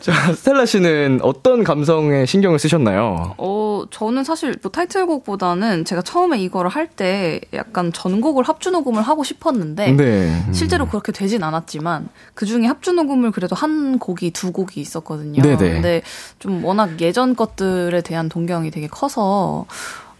[0.00, 3.34] 자, 스텔라 씨는 어떤 감성 에 신경을 쓰셨나요?
[3.38, 9.24] 어, 저는 사실 뭐 타이틀곡보다는 제가 처음에 이거를 할 때 약간 전곡을 합주 녹음을 하고
[9.24, 10.44] 싶었는데 네.
[10.52, 15.42] 실제로 그렇게 되진 않았지만 그 중에 합주 녹음을 그래도 한 곡이 두 곡이 있었거든요.
[15.42, 15.56] 네네.
[15.56, 16.02] 근데
[16.38, 19.66] 좀 워낙 예전 것들에 대한 동경이 되게 커서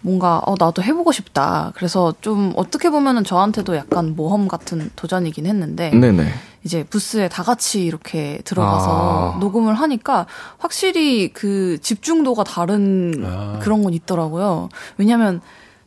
[0.07, 1.73] 뭔가 어 나도 해보고 싶다.
[1.75, 6.33] 그래서 좀 어떻게 보면은 저한테도 약간 모험 같은 도전이긴 했는데 네네.
[6.63, 9.39] 이제 부스에 다 같이 이렇게 들어가서 아.
[9.41, 10.27] 녹음을 하니까
[10.59, 13.59] 확실히 그 집중도가 다른 아.
[13.61, 14.69] 그런 건 있더라고요.
[14.97, 15.41] 왜냐면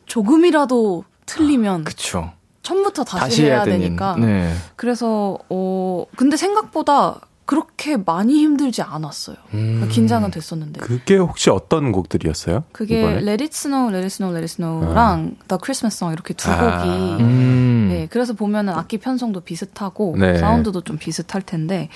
[0.04, 2.30] 조금이라도 틀리면 그쵸.
[2.60, 3.64] 처음부터 다시, 다시 해야 해야.
[3.64, 4.16] 되니까.
[4.16, 4.52] 네.
[4.76, 9.34] 그래서 어 근데 생각보다 그렇게 많이 힘들지 않았어요.
[9.54, 9.88] 음.
[9.90, 10.82] 긴장은 됐었는데.
[10.82, 12.62] 그게 혹시 어떤 곡들이었어요?
[12.70, 13.16] 그게 이번에?
[13.16, 16.78] Let It Snow, Let It Snow, Let It Snow랑 The Christmas Song 이렇게 두 아.
[16.78, 17.88] 곡이 음.
[17.90, 20.38] 네, 그래서 보면은 악기 편성도 비슷하고 네.
[20.38, 21.88] 사운드도 좀 비슷할 텐데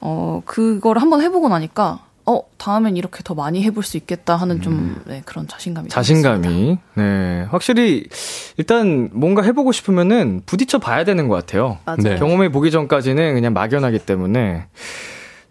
[0.00, 5.02] 어 그거를 한번 해보고 나니까 어 다음엔 이렇게 더 많이 해볼 수 있겠다 하는 좀
[5.06, 5.88] 네, 그런 자신감이.
[5.88, 6.78] 자신감이.
[6.94, 7.46] 네.
[7.50, 8.06] 확실히,
[8.56, 11.78] 일단 뭔가 해보고 싶으면은 부딪혀 봐야 되는 것 같아요.
[11.84, 11.96] 맞아요.
[11.98, 12.16] 네.
[12.16, 14.66] 경험해 보기 전까지는 그냥 막연하기 때문에.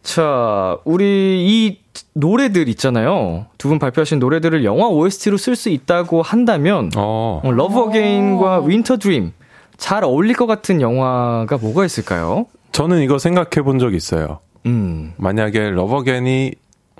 [0.03, 1.79] 자, 우리 이
[2.13, 3.45] 노래들 있잖아요.
[3.57, 7.41] 두 분 발표하신 노래들을 영화 OST로 쓸 수 있다고 한다면, 어.
[7.43, 7.83] 어, Love 오.
[7.83, 9.31] Again과 Winter Dream
[9.77, 12.45] 잘 어울릴 것 같은 영화가 뭐가 있을까요?
[12.71, 14.39] 저는 이거 생각해 본 적 있어요.
[14.65, 15.13] 음.
[15.17, 16.53] 만약에 Love Again이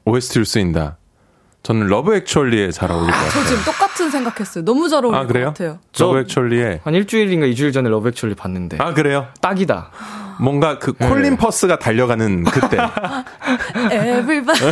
[0.05, 0.97] OST를 쓰인다.
[1.63, 3.45] 저는 Love Actually에 잘 어울릴 것저 같아요.
[3.45, 4.65] 지금 똑같은 생각했어요.
[4.65, 5.45] 너무 잘 어울릴 아, 그래요?
[5.45, 5.79] 것 같아요.
[5.91, 8.77] 저- Love Actually에 한 일주일인가 이주일 전에 Love Actually 봤는데.
[8.79, 9.27] 아 그래요?
[9.41, 9.91] 딱이다.
[10.39, 11.07] 뭔가 그 네.
[11.07, 12.77] 콜린 퍼스가 달려가는 그때
[13.93, 14.71] Everybody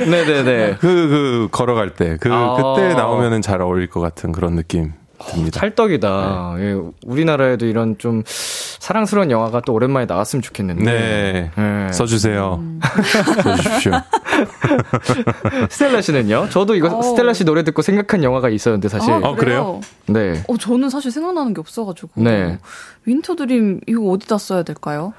[0.00, 0.76] 네네네.
[0.82, 2.56] 그 그 걸어갈 때 그 아.
[2.56, 4.92] 그때 나오면은 잘 어울릴 것 같은 그런 느낌
[5.28, 5.60] 듭니다.
[5.60, 6.54] 찰떡이다.
[6.56, 6.64] 네.
[6.64, 10.84] 예, 우리나라에도 이런 좀 사랑스러운 영화가 또 오랜만에 나왔으면 좋겠는데.
[10.84, 11.50] 네.
[11.56, 11.92] 예.
[11.92, 12.56] 써주세요.
[12.60, 12.80] 음.
[13.42, 13.92] 써주십시오.
[15.70, 16.48] 스텔라 씨는요?
[16.50, 17.02] 저도 이거 어.
[17.02, 19.12] 스텔라 씨 노래 듣고 생각한 영화가 있었는데 사실.
[19.12, 19.80] 어, 그래요?
[20.06, 20.42] 네.
[20.48, 22.22] 어, 저는 사실 생각나는 게 없어가지고.
[22.22, 22.58] 네.
[23.04, 25.12] Winter Dream 이거 어디다 써야 될까요?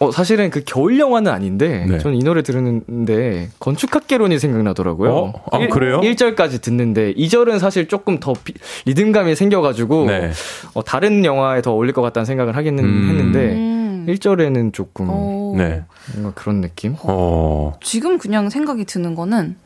[0.00, 1.98] 어, 사실은 그 겨울 영화는 아닌데, 네.
[1.98, 5.10] 저는 이 노래 들었는데, 건축학개론이 생각나더라고요.
[5.12, 5.32] 어?
[5.50, 6.00] 아, 그래요?
[6.00, 8.54] 1절까지 듣는데, 2절은 사실 조금 더 비-
[8.86, 10.30] 리듬감이 생겨가지고, 네.
[10.74, 13.08] 어, 다른 영화에 더 어울릴 것 같다는 생각을 하긴 음.
[13.08, 14.06] 했는데, 음.
[14.08, 15.82] 1절에는 조금, 어, 네.
[16.14, 16.94] 뭔가 그런 느낌?
[17.02, 17.76] 어.
[17.82, 19.56] 지금 그냥 생각이 드는 거는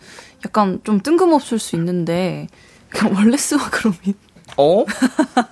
[0.47, 2.49] 약간 좀 뜬금없을 수 있는데
[2.89, 4.15] 그냥 월레스와 그로민.
[4.57, 4.85] 어?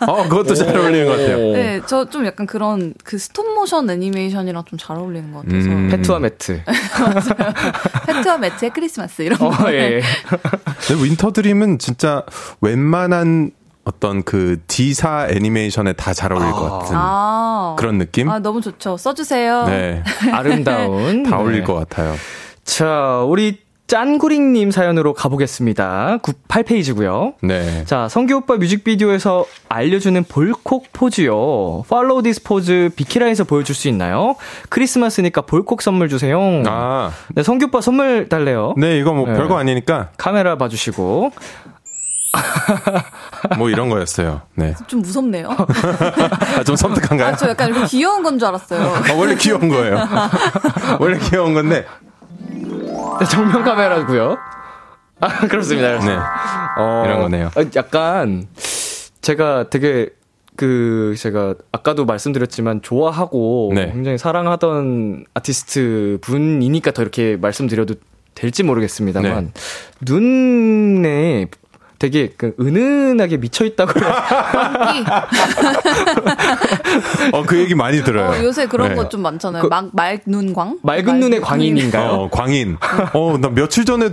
[0.06, 1.36] 어, 그것도 잘 어울리는 것 같아요.
[1.38, 1.52] 오.
[1.54, 5.68] 네, 저 좀 약간 그런 그 스톱모션 애니메이션이랑 좀 잘 어울리는 것 같아서.
[5.68, 5.88] 음.
[5.90, 6.62] 페트와 매트.
[8.06, 9.72] 페트와 매트의 크리스마스 이런 어, 거.
[9.72, 10.02] 예.
[10.86, 12.24] 근데 Winter Dream은 진짜
[12.60, 13.52] 웬만한
[13.84, 17.76] 어떤 그 D사 애니메이션에 다 잘 어울릴 것 같은 아.
[17.78, 18.28] 그런 느낌?
[18.28, 18.96] 아, 너무 좋죠.
[18.96, 19.64] 써주세요.
[19.66, 20.02] 네.
[20.32, 21.22] 아름다운.
[21.28, 21.66] 다 어울릴 네.
[21.66, 22.14] 것 같아요.
[22.64, 23.58] 자, 우리
[23.94, 26.18] 짠구링님 사연으로 가보겠습니다.
[26.22, 27.34] 98페이지고요.
[27.42, 27.84] 네.
[27.86, 31.82] 자, 성규 오빠 뮤직비디오에서 알려주는 볼콕 포즈요.
[31.90, 34.36] Follow this pose 비키라에서 보여줄 수 있나요?
[34.68, 36.38] 크리스마스니까 볼콕 선물 주세요.
[36.68, 37.10] 아.
[37.34, 38.74] 네, 성규 오빠 선물 달래요.
[38.76, 39.34] 네, 이거 뭐 네.
[39.34, 41.32] 별거 아니니까 카메라 봐주시고.
[43.58, 44.42] 뭐 이런 거였어요.
[44.54, 44.72] 네.
[44.86, 45.48] 좀 무섭네요.
[46.58, 47.30] 아, 좀 섬뜩한가요?
[47.30, 48.80] 아, 저 약간 이렇게 귀여운 건 줄 알았어요.
[48.82, 49.98] 아, 원래 귀여운 거예요.
[51.00, 51.84] 원래 귀여운 건데.
[53.20, 54.38] 네, 정면 카메라고요.
[55.20, 55.98] 아, 그렇습니다.
[55.98, 56.16] 네.
[56.78, 57.50] 어, 이런 거네요.
[57.54, 58.46] 아, 약간
[59.20, 60.08] 제가 되게
[60.56, 63.90] 그 제가 아까도 말씀드렸지만 좋아하고 네.
[63.92, 67.94] 굉장히 사랑하던 아티스트 분이니까 더 이렇게 말씀드려도
[68.34, 69.60] 될지 모르겠습니다만 네.
[70.02, 71.46] 눈에
[72.00, 74.02] 되게 그 은은하게 미쳐 있다고 이,
[77.32, 78.30] 어, 그 얘기 많이 들어요.
[78.30, 78.94] 어, 요새 그런 네.
[78.94, 79.62] 거좀 많잖아요.
[79.62, 80.78] 그- 막 맑눈 광?
[80.82, 82.08] 맑은 눈의 광인인가요?
[82.10, 82.78] 어, 광인.
[83.12, 84.08] 어, 나 며칠 전에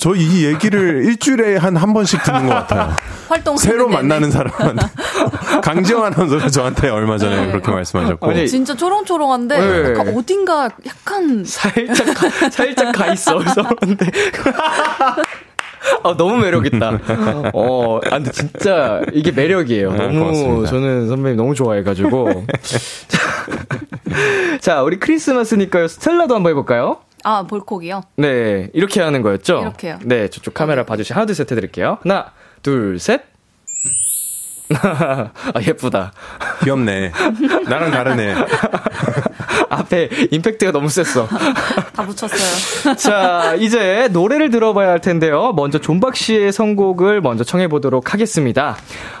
[0.00, 2.92] 저 이 얘기를 일주일에 한 한 번씩 듣는 것 같아요.
[3.28, 4.86] 활동 새로 만나는 사람한테.
[5.62, 8.30] 강지영 아나운서가 저한테 얼마 전에 그렇게 말씀하셨고.
[8.30, 9.90] 아니, 진짜 초롱초롱한데 네.
[9.90, 13.38] 약간 어딘가 약간 살짝 가, 살짝 가 있어.
[13.38, 13.62] 그래서
[16.02, 17.00] 아, 너무 매력있다.
[17.54, 19.92] 어, 아, 근데 진짜 이게 매력이에요.
[19.92, 20.70] 아, 너무 고맙습니다.
[20.70, 22.46] 저는 선배님 너무 좋아해가지고.
[22.62, 22.78] 자,
[24.60, 25.88] 자, 우리 크리스마스니까요.
[25.88, 26.98] 스텔라도 한번 해볼까요?
[27.24, 28.02] 아 볼콕이요.
[28.16, 29.60] 네, 이렇게 하는 거였죠?
[29.60, 29.98] 이렇게요.
[30.02, 31.98] 네, 저쪽 카메라 봐주시 하나, 둘, 셋 해드릴게요.
[32.02, 33.22] 하나, 둘, 셋.
[34.82, 35.30] 아,
[35.66, 36.12] 예쁘다.
[36.64, 37.12] 귀엽네.
[37.68, 38.34] 나랑 다르네.
[39.68, 41.26] 앞에 임팩트가 너무 셌어.
[41.92, 42.96] 다 붙였어요.
[42.96, 45.52] 자, 이제 노래를 들어봐야 할 텐데요.
[45.54, 48.76] 먼저 존박 씨의 선곡을 먼저 청해보도록 하겠습니다.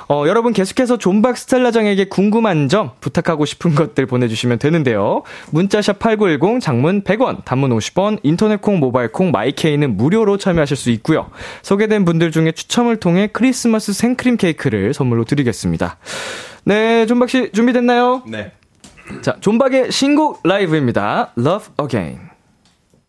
[0.08, 5.22] 어, 여러분 계속해서 존박 스텔라장에게 궁금한 점, 부탁하고 싶은 것들 보내주시면 되는데요.
[5.50, 11.30] 문자샵 8910, 장문 100원, 단문 50원, 인터넷 콩, 모바일 콩, 마이케이는 무료로 참여하실 수 있고요.
[11.62, 15.96] 소개된 분들 중에 추첨을 통해 크리스마스 생크림 케이크를 선물로 드리겠습니다.
[16.64, 18.22] 네, 존박 씨 준비됐나요?
[18.26, 18.52] 네.
[19.21, 21.33] 자, 존박의 신곡 라이브입니다.
[21.37, 22.29] Love Again.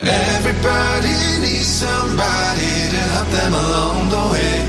[0.01, 4.69] Everybody needs somebody to help them along the way.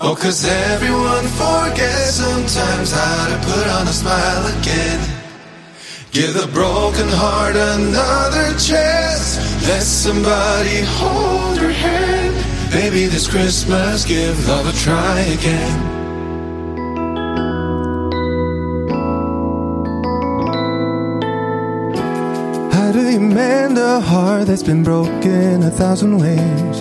[0.00, 5.00] Oh, cause everyone forgets sometimes how to put on a smile again.
[6.10, 9.38] Give the broken heart another chance.
[9.68, 12.34] Let somebody hold your hand.
[12.72, 16.01] Baby, this Christmas, give love a try again.
[22.93, 26.79] You mend a heart that's been broken a thousand ways?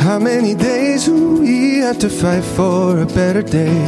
[0.00, 3.82] How many days do we have to fight for a better day?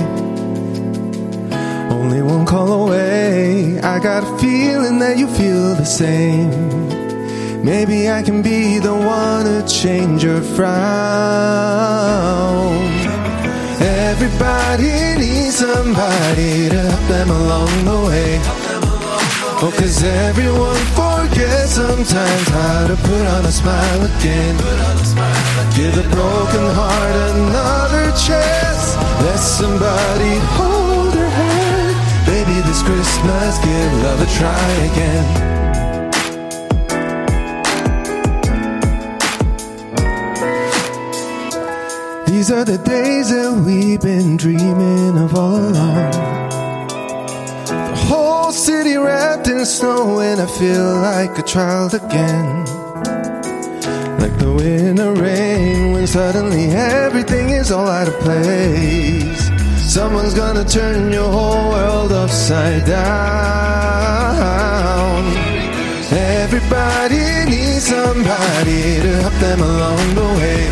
[1.93, 3.79] Only one call away.
[3.79, 6.51] I got a feeling that you feel the same.
[7.65, 10.69] Maybe I can be the one to change your frown.
[13.81, 18.58] Everybody needs somebody to help them along the way.
[19.61, 24.57] Oh, cause everyone forgets sometimes how to put on a smile again.
[25.75, 28.95] Give a broken heart another chance.
[29.21, 31.97] Let somebody hold her hand.
[32.25, 35.27] Baby, this Christmas, give love a try again.
[42.29, 46.58] These are the days that we've been dreaming of all along.
[48.09, 52.65] Whole city wrapped in snow, and I feel like a child again.
[54.19, 59.51] Like the winter rain, when suddenly everything is all out of place.
[59.93, 62.99] Someone's gonna turn your whole world upside down.
[66.11, 70.71] Everybody needs somebody to help them along the way.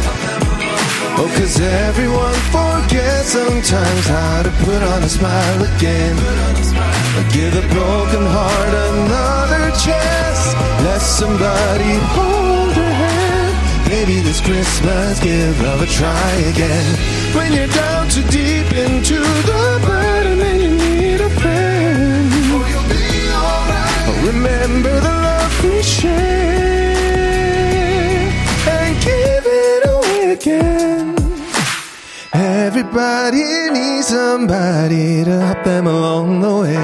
[1.19, 6.17] Oh, cause everyone forgets sometimes how to put on a smile again.
[7.33, 10.55] Give a broken heart another chance.
[10.85, 13.55] Let somebody hold your hand.
[13.89, 16.97] Maybe this Christmas, give love a try again.
[17.35, 19.19] When you're down too deep into
[19.51, 22.31] the bottom and you need a friend.
[22.53, 24.27] Oh, you'll be alright.
[24.33, 26.17] Remember the love we share
[28.77, 31.16] and give it away again.
[32.39, 36.77] Everybody needs somebody to help them along the way.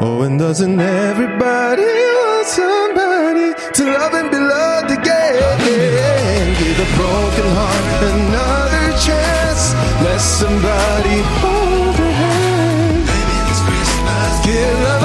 [0.00, 6.46] Oh, and doesn't everybody want somebody to love and be loved again?
[6.58, 9.72] Give a broken heart another chance.
[10.02, 13.06] Let somebody hold your hand.
[13.06, 14.95] Maybe this Christmas, give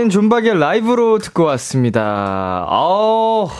[0.00, 2.64] Again 존박의 라이브로 듣고 왔습니다.
[2.68, 3.50] 어,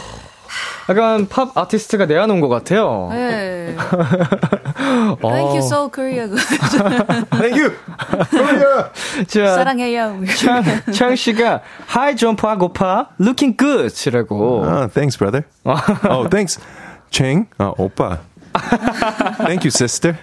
[0.88, 3.08] 약간 팝 아티스트가 내어놓은 것 같아요.
[3.10, 3.76] 네.
[5.20, 6.28] 어, Thank you so Korea.
[7.40, 7.72] 땡큐.
[9.28, 10.20] 자, 사랑해요.
[10.38, 14.64] 창, 창 씨가 하이 점프 하고 파 looking good이라고.
[14.64, 15.44] 아, thanks, brother.
[16.08, 16.58] oh, thanks,
[17.10, 17.48] 챙.
[17.58, 18.20] 아, 오빠.
[19.44, 20.16] Thank you, sister.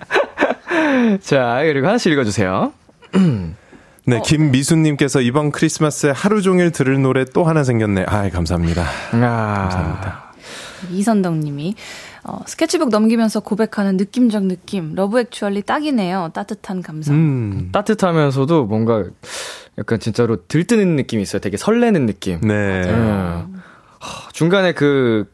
[1.22, 2.74] 자, 그리고 하나씩 읽어주세요.
[4.08, 8.06] 네, 김미수님께서 이번 크리스마스에 하루 종일 들을 노래 또 하나 생겼네.
[8.08, 8.84] 아, 감사합니다.
[9.12, 10.34] 아, 감사합니다.
[10.92, 11.76] 이선덕 님이
[12.24, 14.96] 어, 스케치북 넘기면서 고백하는 느낌적 느낌.
[14.96, 16.32] Love Actually 딱이네요.
[16.34, 17.16] 따뜻한 감성.
[17.16, 19.04] 음, 따뜻하면서도 뭔가
[19.78, 21.42] 약간 진짜로 들뜨는 느낌이 있어요.
[21.42, 22.40] 되게 설레는 느낌.
[22.40, 22.84] 네.
[22.90, 23.62] 음.
[24.00, 25.30] 하, 중간에 그,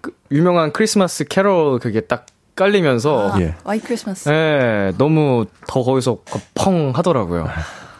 [0.00, 2.24] 그 유명한 크리스마스 캐롤 그게 딱
[2.56, 3.54] 깔리면서 아, 예.
[3.64, 4.30] White Christmas.
[4.30, 6.20] 예, 너무 더 거기서
[6.54, 7.48] 펑 하더라고요.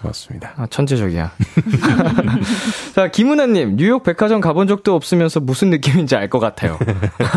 [0.04, 0.52] 맞습니다.
[0.56, 1.32] 아, 천재적이야.
[2.94, 6.78] 자, 김은아님, 뉴욕 백화점 가본 적도 없으면서 무슨 느낌인지 알 것 같아요.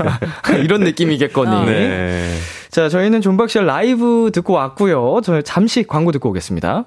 [0.63, 1.65] 이런 느낌이겠거니.
[1.65, 2.37] 네.
[2.71, 5.21] 자, 저희는 존박씨 라이브 듣고 왔고요.
[5.23, 6.85] 저 잠시 광고 듣고 오겠습니다.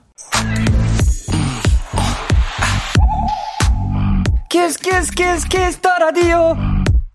[4.48, 6.56] Kiss Kiss Kiss Kiss the Radio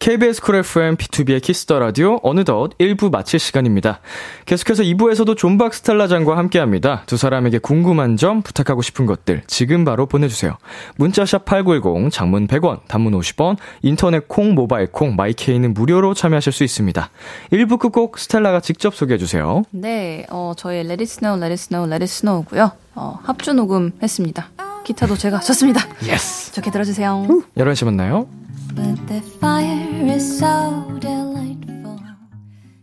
[0.00, 4.00] KBS 쿨 FM B2B의 키스터 라디오 어느덧 1부 마칠 시간입니다.
[4.46, 7.02] 계속해서 2부에서도 존박 스텔라장과 함께합니다.
[7.04, 10.56] 두 사람에게 궁금한 점, 부탁하고 싶은 것들 지금 바로 보내주세요.
[10.96, 16.64] 문자샵 8910, 장문 100원, 단문 50원, 인터넷 콩, 모바일 콩, my K는 무료로 참여하실 수
[16.64, 17.10] 있습니다.
[17.52, 19.64] 1부 끝곡 스텔라가 직접 소개해주세요.
[19.70, 22.72] 네, 어, 저희 Let It Snow, Let It Snow, Let It Snow고요.
[22.94, 24.48] 어, 합주 녹음했습니다.
[24.82, 25.86] 기타도 제가 쳤습니다.
[26.06, 26.52] Yes!
[26.54, 27.26] 좋게 들어주세요.
[27.58, 28.26] 11시 만나요.
[28.73, 31.99] But the fire is so delightful.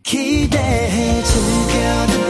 [0.03, 2.26] 기대해 즐겨듣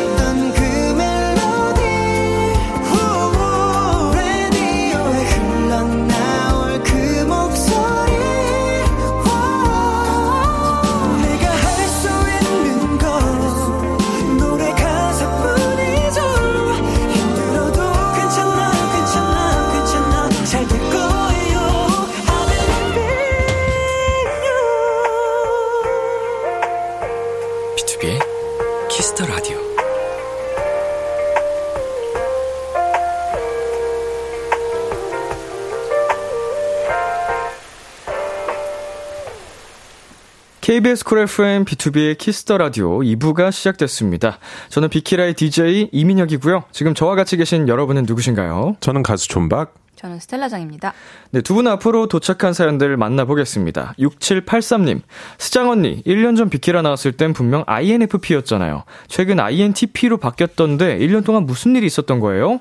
[40.78, 44.38] KBS 쿨 FM B2B의 키스터 라디오 2부가 시작됐습니다.
[44.70, 46.66] 저는 비키라의 DJ 이민혁이고요.
[46.72, 48.76] 지금 저와 같이 계신 여러분은 누구신가요?
[48.80, 49.74] 저는 가수 존박.
[49.96, 50.94] 저는 스텔라장입니다.
[51.32, 53.96] 네, 두 분 앞으로 도착한 사연들 만나보겠습니다.
[53.98, 55.02] 6783님,
[55.40, 58.84] 스장 언니, 1년 전 비키라 나왔을 땐 분명 INFP였잖아요.
[59.08, 62.60] 최근 INTP로 바뀌었던데 1년 동안 무슨 일이 있었던 거예요?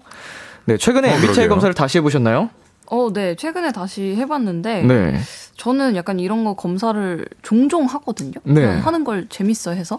[0.64, 1.48] 네, 최근에 어, MBTI 그러게요.
[1.50, 2.48] 검사를 다시 해보셨나요?
[2.90, 5.18] 어, 네, 최근에 다시 해봤는데, 네.
[5.56, 8.32] 저는 약간 이런 거 검사를 종종 하거든요.
[8.44, 8.64] 네.
[8.64, 9.98] 하는 걸 재밌어 해서.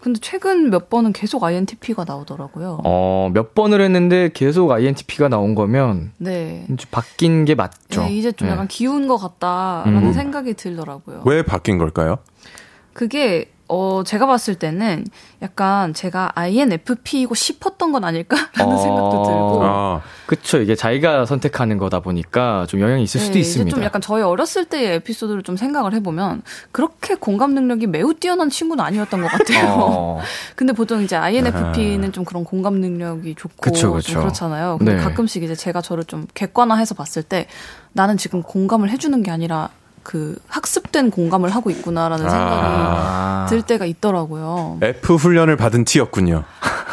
[0.00, 2.80] 근데 최근 몇 번은 계속 INTP가 나오더라고요.
[2.84, 6.66] 어, 몇 번을 했는데 계속 INTP가 나온 거면 네.
[6.68, 8.02] 좀 바뀐 게 맞죠.
[8.02, 8.52] 네, 이제 좀 네.
[8.52, 10.12] 약간 기운 것 같다라는 음.
[10.12, 11.22] 생각이 들더라고요.
[11.24, 12.18] 왜 바뀐 걸까요?
[12.92, 15.04] 그게 어 제가 봤을 때는
[15.42, 18.78] 약간 제가 INFP이고 싶었던 건 아닐까라는 어.
[18.78, 19.60] 생각도 들고.
[19.64, 20.58] 아, 그쵸.
[20.58, 23.68] 이게 자기가 선택하는 거다 보니까 좀 영향이 있을 수도 네, 있습니다.
[23.68, 28.50] 이제 좀 약간 저희 어렸을 때의 에피소드를 좀 생각을 해보면 그렇게 공감 능력이 매우 뛰어난
[28.50, 29.74] 친구는 아니었던 것 같아요.
[29.78, 30.20] 어.
[30.54, 34.12] 근데 보통 이제 INFP는 좀 그런 공감 능력이 좋고 그쵸, 그쵸.
[34.12, 34.78] 좀 그렇잖아요.
[34.78, 35.02] 근데 네.
[35.02, 37.46] 가끔씩 이제 제가 저를 좀 객관화해서 봤을 때
[37.92, 39.70] 나는 지금 공감을 해주는 게 아니라
[40.06, 43.46] 그 학습된 공감을 하고 있구나라는 생각이 아.
[43.48, 44.78] 들 때가 있더라고요.
[44.80, 46.44] F 훈련을 받은 T였군요.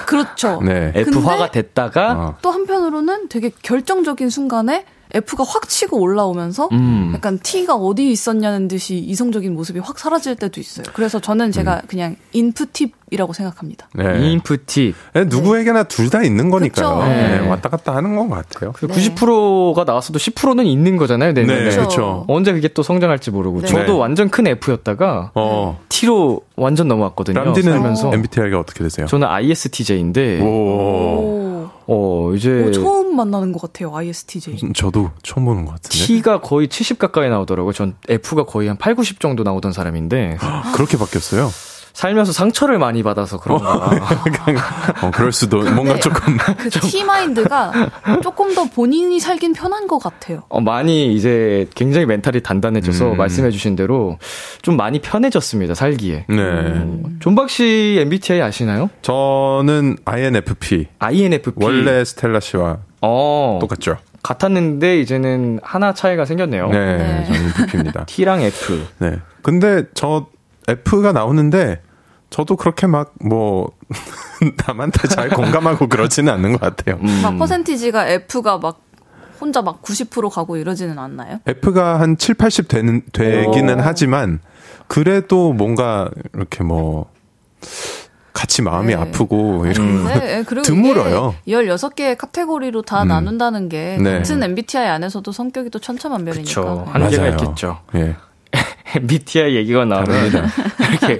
[0.08, 0.60] 그렇죠.
[0.64, 0.92] 네.
[0.96, 2.36] F화가 근데 됐다가 어.
[2.42, 7.12] 또 한편으로는 되게 결정적인 순간에 F가 확 치고 올라오면서 음.
[7.14, 10.86] 약간 T가 어디 있었냐는 듯이 이성적인 모습이 확 사라질 때도 있어요.
[10.94, 13.88] 그래서 저는 제가 그냥 인프팁이라고 생각합니다.
[13.94, 14.32] 네.
[14.32, 17.04] 인프티 네, 누구에게나 둘 다 있는 거니까요.
[17.06, 17.48] 네, 네.
[17.48, 18.72] 왔다 갔다 하는 건것 같아요.
[18.74, 21.64] 그 90%가 나왔어도 10%는 있는 거잖아요, 내년에.
[21.64, 21.70] 네.
[21.76, 22.26] 그렇죠.
[22.28, 23.62] 언제 그게 또 성장할지 모르고.
[23.62, 23.68] 네.
[23.68, 24.00] 저도 네.
[24.00, 27.40] 완전 큰 F였다가 어, T로 완전 넘어왔거든요.
[27.40, 28.14] 람디는 살면서.
[28.14, 29.08] MBTI가 어떻게 되세요?
[29.08, 31.43] 저는 ISTJ인데, 오, 오,
[31.88, 34.74] 어, 이제 오, 처음 만나는 것 같아요, ISTJ.
[34.74, 35.98] 저도 처음 보는 것 같은데.
[35.98, 37.74] T가 거의 70 가까이 나오더라고요.
[37.74, 40.38] 전 F가 거의 한 8, 90 정도 나오던 사람인데,
[40.76, 41.50] 그렇게 바뀌었어요?
[41.94, 43.92] 살면서 상처를 많이 받아서 그런가.
[45.02, 46.00] 어, 그럴 수도 뭔가 네.
[46.00, 47.72] 조금 그 T마인드가
[48.24, 50.44] 조금 더 본인이 살긴 편한 것 같아요.
[50.50, 53.18] 어, 많이 이제 굉장히 멘탈이 단단해져서 음.
[53.18, 54.18] 말씀해주신 대로
[54.64, 56.26] 좀 많이 편해졌습니다, 살기에.
[56.28, 56.36] 네.
[56.36, 57.18] 음.
[57.20, 58.90] 존박 씨 MBTI 아시나요?
[59.04, 61.52] 저는 INFP INFP.
[61.64, 63.98] 원래 스텔라 씨와 어, 똑같죠.
[64.24, 66.70] 같았는데 이제는 하나 차이가 생겼네요.
[66.70, 67.26] 네, 네.
[67.28, 68.06] 저는 ENFP입니다.
[68.06, 68.82] T랑 F.
[68.98, 69.20] 네.
[69.44, 70.28] 근데 저
[70.68, 71.82] F가 나오는데
[72.30, 73.72] 저도 그렇게 막 뭐
[74.68, 77.00] 남한테 잘 공감하고 그러지는 않는 것 같아요.
[77.02, 77.22] 음.
[77.22, 78.82] 막 퍼센티지가 F가 막
[79.40, 81.40] 혼자 막 90% 가고 이러지는 않나요?
[81.46, 83.84] F가 한 7, 80 되는 되기는 오.
[83.84, 84.40] 하지만
[84.88, 87.12] 그래도 뭔가 이렇게 뭐
[88.32, 88.96] 같이 마음이 네.
[88.96, 91.36] 아프고 이런 네, 네, 드물어요.
[91.46, 93.10] 이게 16개의 카테고리로 다 음.
[93.10, 94.18] 나눈다는 게 네.
[94.18, 96.62] 같은 MBTI 안에서도 성격이 또 천차만별이니까.
[96.62, 96.84] 그쵸.
[96.86, 96.92] 네.
[96.92, 97.38] 한계가 맞아요.
[97.40, 97.80] 있겠죠.
[97.96, 98.16] 예.
[98.96, 100.28] MBTI 얘기가 나오면
[100.92, 101.20] 이렇게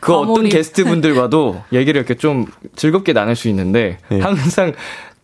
[0.00, 0.52] 그 어떤 과몰입.
[0.52, 2.46] 게스트 분들과도 얘기를 이렇게 좀
[2.76, 4.20] 즐겁게 나눌 수 있는데 예.
[4.20, 4.72] 항상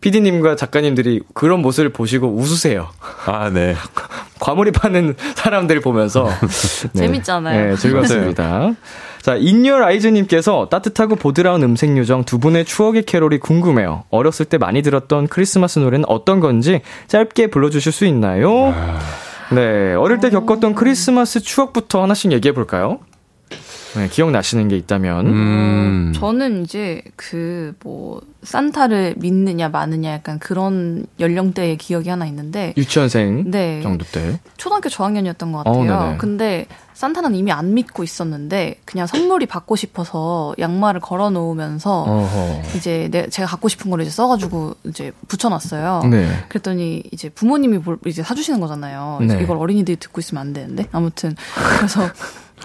[0.01, 2.89] PD님과 작가님들이 그런 모습을 보시고 웃으세요.
[3.25, 3.75] 아, 네.
[4.39, 6.27] 과몰입하는 사람들을 보면서
[6.93, 7.01] 네.
[7.01, 7.69] 재밌잖아요.
[7.69, 8.73] 네, 즐겁습니다.
[9.21, 14.05] 자, 인여라이즈님께서 따뜻하고 보드라운 음색 요정 두 분의 추억의 캐롤이 궁금해요.
[14.09, 18.73] 어렸을 때 많이 들었던 크리스마스 노래는 어떤 건지 짧게 불러주실 수 있나요?
[19.51, 22.99] 네, 어릴 때 겪었던 크리스마스 추억부터 하나씩 얘기해 볼까요?
[23.95, 25.27] 네, 기억나시는 게 있다면.
[25.27, 26.13] 음.
[26.15, 33.81] 저는 이제 그 뭐 산타를 믿느냐 마느냐 약간 그런 연령대의 기억이 하나 있는데 유치원생 네.
[33.81, 34.39] 정도 때.
[34.57, 36.03] 초등학교 저학년이었던 것 어, 같아요.
[36.05, 36.17] 네네.
[36.17, 42.61] 근데 산타는 이미 안 믿고 있었는데 그냥 선물이 받고 싶어서 양말을 걸어 놓으면서 어허.
[42.75, 46.03] 이제 내, 제가 갖고 싶은 걸 이제 써가지고 이제 붙여놨어요.
[46.09, 46.27] 네.
[46.49, 49.19] 그랬더니 이제 부모님이 뭘 이제 사주시는 거잖아요.
[49.21, 49.39] 네.
[49.41, 51.35] 이걸 어린이들이 듣고 있으면 안 되는데 아무튼
[51.77, 52.07] 그래서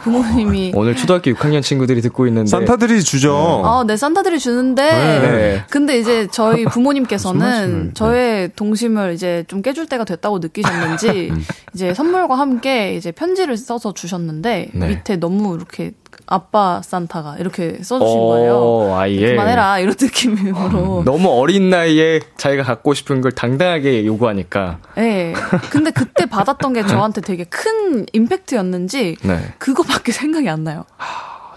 [0.03, 2.49] 부모님이 오늘 초등학교 6학년 친구들이 듣고 있는데.
[2.49, 3.62] 산타들이 주죠.
[3.64, 4.82] 아, 네, 산타들이 주는데.
[4.82, 5.64] 네.
[5.70, 11.32] 근데 이제 저희 부모님께서는 저의 동심을 이제 좀 깨줄 때가 됐다고 느끼셨는지
[11.74, 14.88] 이제 선물과 함께 이제 편지를 써서 주셨는데 네.
[14.88, 15.92] 밑에 너무 이렇게
[16.27, 18.95] 아빠 산타가 이렇게 써주신 어, 거예요.
[18.95, 19.31] 아 예.
[19.31, 21.03] 그만해라 이런 느낌으로.
[21.07, 24.79] 너무 어린 나이에 자기가 갖고 싶은 걸 당당하게 요구하니까.
[24.97, 25.33] 네.
[25.70, 29.55] 근데 그때 받았던 게 저한테 되게 큰 임팩트였는지 네.
[29.59, 30.85] 그거밖에 생각이 안 나요.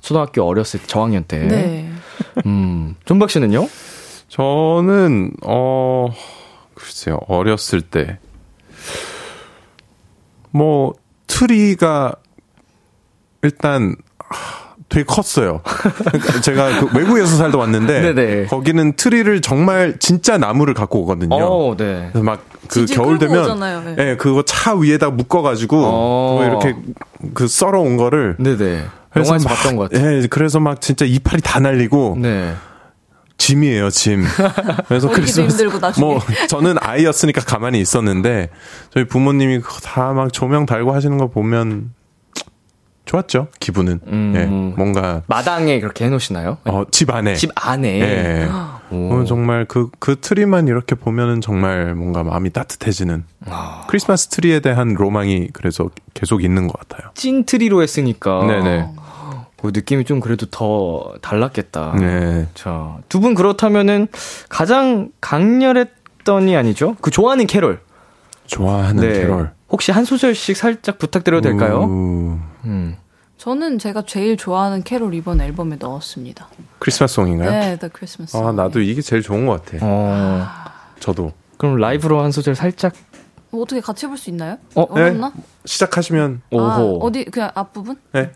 [0.01, 1.39] 초등학교 어렸을 때 저학년 때.
[1.39, 1.91] 네.
[2.45, 2.95] 음.
[3.05, 3.67] 존박 씨는요?
[4.27, 6.09] 저는 어
[6.75, 8.19] 글쎄요 어렸을 때
[10.51, 10.93] 뭐
[11.27, 12.15] 트리가
[13.43, 13.95] 일단 하,
[14.89, 15.61] 되게 컸어요.
[16.41, 18.45] 제가 그 외국에서 살다 왔는데 네네.
[18.47, 21.35] 거기는 트리를 정말 진짜 나무를 갖고 오거든요.
[21.35, 22.09] 어, 네.
[22.11, 23.81] 그래서 막 그 겨울 되면 오잖아요.
[23.81, 23.95] 네.
[23.97, 26.37] 예, 그거 차 위에다 묶어 가지고 어.
[26.39, 26.75] 그거 이렇게
[27.33, 28.83] 그 썰어 온 거를 네네.
[29.15, 30.21] 영화에서 막, 봤던 것 같아요.
[30.21, 32.53] 예, 그래서 막 진짜 이파리 다 날리고 네.
[33.37, 34.23] 짐이에요, 짐.
[34.87, 35.63] 그래서 크리스마스.
[35.99, 36.19] 뭐
[36.49, 38.49] 저는 아이였으니까 가만히 있었는데
[38.93, 41.91] 저희 부모님이 다 막 조명 달고 하시는 거 보면
[43.09, 44.01] 좋았죠, 기분은.
[44.05, 44.33] 음.
[44.35, 46.59] 예, 뭔가 마당에 그렇게 해놓으시나요?
[46.65, 47.33] 어, 집 안에.
[47.33, 47.99] 집 안에.
[48.01, 48.47] 예.
[48.95, 49.13] 오.
[49.13, 53.85] 어, 정말 그, 그 트리만 이렇게 보면은 정말 뭔가 마음이 따뜻해지는 아.
[53.87, 57.09] 크리스마스 트리에 대한 로망이 그래서 계속 있는 것 같아요.
[57.15, 58.45] 찐 트리로 했으니까.
[58.45, 58.89] 네네.
[59.59, 61.95] 그 느낌이 좀 그래도 더 달랐겠다.
[61.99, 62.47] 네.
[62.53, 64.07] 자, 두 분 그렇다면은
[64.49, 66.95] 가장 강렬했던이 아니죠?
[67.01, 67.79] 그 좋아하는 캐롤.
[68.45, 69.13] 좋아하는 네.
[69.21, 69.49] 캐롤.
[69.71, 71.85] 혹시 한 소절씩 살짝 부탁드려도 될까요?
[71.89, 72.97] 우, 음.
[73.37, 76.49] 저는 제가 제일 좋아하는 캐롤 이번 앨범에 넣었습니다.
[76.79, 77.49] 크리스마스 송인가요?
[77.49, 78.35] 네, The Christmas.
[78.35, 78.57] 아, Song.
[78.61, 79.77] 나도 이게 제일 좋은 것 같아.
[79.81, 80.45] 어.
[80.99, 81.31] 저도.
[81.57, 82.93] 그럼 라이브로 한 소절 살짝.
[83.49, 84.57] 뭐 어떻게 같이 해볼 수 있나요?
[84.75, 85.31] 어, 어렵나?
[85.65, 86.99] 시작하시면, 아, 오호.
[87.01, 87.97] 어디 그냥 앞부분?
[88.11, 88.31] 네.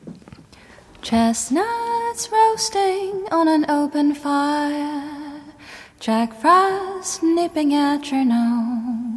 [1.01, 5.41] Chestnuts roasting on an open fire.
[5.99, 9.12] Jack Frost nipping at your nose.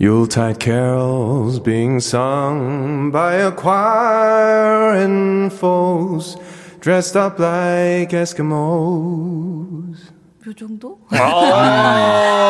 [0.00, 6.38] Yuletide carols being sung by a choir and foes
[6.80, 8.48] dressed up like Eskimos.
[10.46, 10.98] 요 정도?
[11.10, 12.40] 아.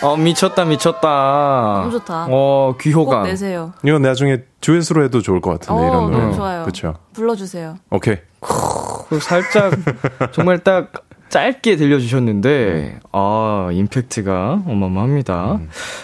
[0.00, 1.80] 어, 미쳤다, 미쳤다.
[1.82, 2.26] 너무 좋다.
[2.30, 3.24] 어, 꼭 귀호강.
[3.24, 3.74] 내세요.
[3.84, 6.22] 이건 나중에 듀엣으로 해도 좋을 것 같은데, 어, 이런 노래.
[6.22, 6.64] 너무 좋아요.
[6.64, 6.94] 그쵸.
[7.12, 7.76] 불러주세요.
[7.90, 8.16] 오케이.
[8.40, 9.72] 그 살짝
[10.32, 10.92] 정말 딱
[11.28, 15.60] 짧게 들려주셨는데 아 임팩트가 어마어마합니다.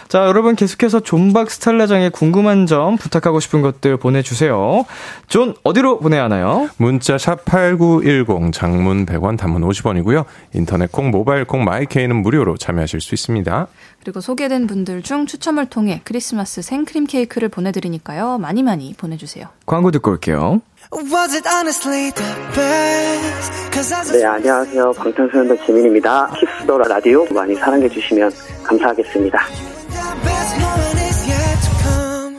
[0.09, 4.85] 자 여러분 계속해서 존박 스텔라장의 궁금한 점 부탁하고 싶은 것들 보내주세요.
[5.29, 6.69] 존 어디로 보내야 하나요?
[6.77, 10.25] 문자 샵8910 장문 100원 단문 50원이고요.
[10.55, 13.67] 인터넷 콩 모바일 콩 my K는 무료로 참여하실 수 있습니다.
[14.03, 18.39] 그리고 소개된 분들 중 추첨을 통해 크리스마스 생크림 케이크를 보내드리니까요.
[18.39, 19.47] 많이 많이 보내주세요.
[19.67, 20.61] 광고 듣고 올게요.
[20.93, 23.53] Was it honestly the best?
[23.73, 24.93] Cause as 네, 안녕하세요.
[24.93, 26.29] 방탄소년단 지민입니다.
[26.31, 28.31] Kiss the Radio 많이 사랑해 주시면
[28.63, 29.39] 감사하겠습니다.
[29.47, 32.37] the best moment is yet to come.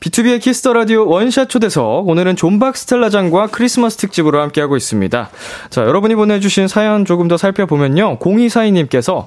[0.00, 2.08] B2B의 키스터 라디오 원샷 초대석.
[2.08, 5.30] 오늘은 존박 스텔라장과 크리스마스 특집으로 함께하고 있습니다.
[5.70, 8.18] 자, 여러분이 보내주신 사연 조금 더 살펴보면요.
[8.20, 9.26] 0242님께서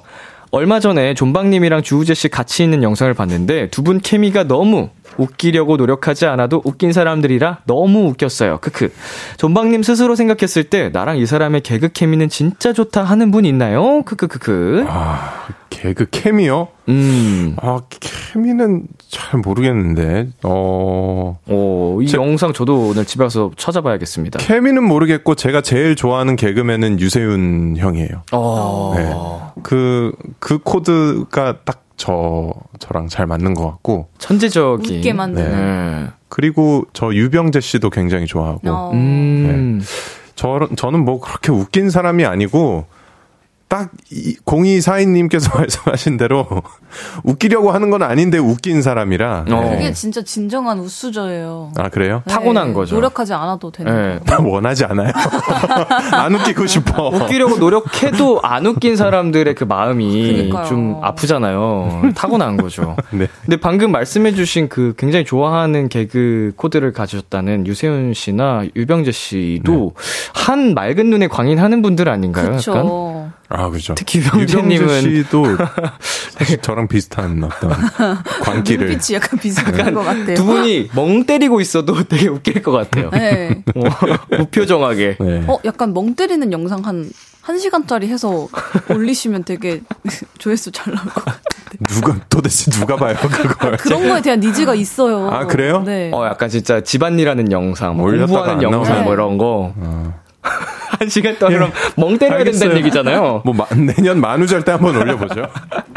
[0.50, 6.26] 얼마 전에 존박님이랑 주우재 씨 같이 있는 영상을 봤는데 두 분 케미가 너무 웃기려고 노력하지
[6.26, 8.58] 않아도 웃긴 사람들이라 너무 웃겼어요.
[8.60, 8.92] 크크.
[9.36, 14.02] 존박님 스스로 생각했을 때 나랑 이 사람의 개그 케미는 진짜 좋다 하는 분 있나요?
[14.02, 14.84] 크크크크.
[14.88, 16.68] 아, 개그 케미요?
[16.88, 17.56] 음.
[17.60, 24.38] 아, 케미는 잘 모르겠는데, 어, 오, 이 제- 영상 저도 오늘 집에 가서 찾아봐야겠습니다.
[24.40, 28.22] 케미는 모르겠고, 제가 제일 좋아하는 개그맨은 유세윤 형이에요.
[28.32, 28.94] 어.
[28.96, 29.62] 네.
[29.62, 34.98] 그, 그 코드가 딱 저, 저랑 잘 맞는 것 같고, 천재적인.
[34.98, 35.50] 웃게 만드는.
[35.50, 36.08] 네.
[36.28, 38.90] 그리고 저 유병재 씨도 굉장히 좋아하고, 어.
[38.92, 39.82] 음.
[40.34, 42.86] 저, 저는 뭐 그렇게 웃긴 사람이 아니고,
[43.72, 46.46] 딱, 이, 0242님께서 말씀하신 대로,
[47.24, 49.46] 웃기려고 하는 건 아닌데 웃긴 사람이라.
[49.48, 49.60] 어.
[49.62, 49.70] 네.
[49.70, 51.72] 그게 진짜 진정한 우수저예요.
[51.78, 52.22] 아, 그래요?
[52.26, 52.96] 타고난 거죠.
[52.96, 54.20] 노력하지 않아도 되는.
[54.22, 54.34] 네.
[54.38, 55.10] 원하지 않아요.
[56.12, 57.08] 안 웃기고 싶어.
[57.08, 60.66] 웃기려고 노력해도 안 웃긴 사람들의 그 마음이 그러니까요.
[60.66, 62.12] 좀 아프잖아요.
[62.14, 62.94] 타고난 거죠.
[63.10, 63.26] 네.
[63.46, 69.94] 근데 방금 말씀해 주신 그 굉장히 좋아하는 개그 코드를 가지셨다는 유세윤 씨나 유병재 씨도
[70.34, 72.58] 한 맑은 눈에 광인하는 분들 아닌가요?
[72.68, 73.32] 약간?
[73.52, 73.66] 그렇죠.
[73.66, 73.94] 아, 그죠.
[73.94, 75.44] 특히 유병재 씨도
[76.62, 77.70] 저랑 비슷한 어떤
[78.42, 78.88] 광기를.
[78.88, 80.34] 눈빛이 약간 비슷한 것 같아요.
[80.34, 83.10] 두 분이 멍 때리고 있어도 되게 웃길 것 같아요.
[83.10, 83.62] 네.
[83.76, 83.82] 어,
[84.38, 85.16] 무표정하게.
[85.20, 85.44] 네.
[85.46, 87.10] 어, 약간 멍 때리는 영상 한,
[87.42, 88.48] 한 시간짜리 해서
[88.88, 89.80] 올리시면 되게
[90.38, 91.42] 조회수 잘 나올 것 같아요.
[91.88, 93.76] 누가, 도대체 누가 봐요, 그걸.
[93.78, 95.30] 그런 거에 대한 니즈가 있어요.
[95.30, 95.82] 아, 그래요?
[95.84, 96.10] 네.
[96.12, 99.04] 어, 약간 진짜 집안일하는 영상, 뭐 공부하는 안 영상 나오네.
[99.04, 99.72] 뭐 이런 거.
[99.76, 100.22] 어.
[101.02, 102.76] 한 시간 동안 멍 때려야 된다는 알겠어요.
[102.78, 103.42] 얘기잖아요.
[103.44, 105.46] 뭐, 마- 내년 만우절 때 한번 올려보죠.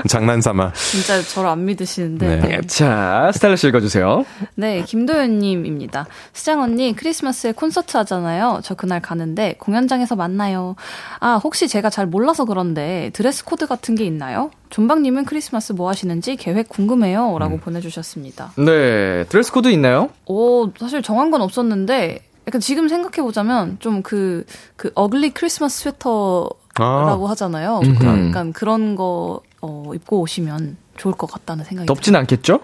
[0.10, 0.74] 장난삼아.
[0.74, 2.40] 진짜 저를 안 믿으시는데.
[2.42, 2.62] 네.
[2.68, 4.26] 자, 스텔라 씨 읽어주세요.
[4.56, 6.08] 네, 김도현님입니다.
[6.34, 8.62] 스장 언니 크리스마스에 콘서트 하잖아요.
[8.64, 10.76] 저 그날 가는데 공연장에서 만나요.
[11.20, 14.50] 아 혹시 제가 잘 몰라서 그런데 드레스 코드 같은 게 있나요?
[14.72, 18.54] 존박님은 크리스마스 뭐 하시는지 계획 궁금해요.라고 보내주셨습니다.
[18.58, 20.10] 네, 드레스 코드 있나요?
[20.26, 27.82] 오 사실 정한 건 없었는데 약간 지금 생각해 보자면 좀그그 ugly Christmas sweater라고 아, 하잖아요.
[27.84, 28.00] 음흠.
[28.00, 32.60] 그 약간 그런 거 어, 입고 오시면 좋을 것 같다는 생각이 덥진 않겠죠?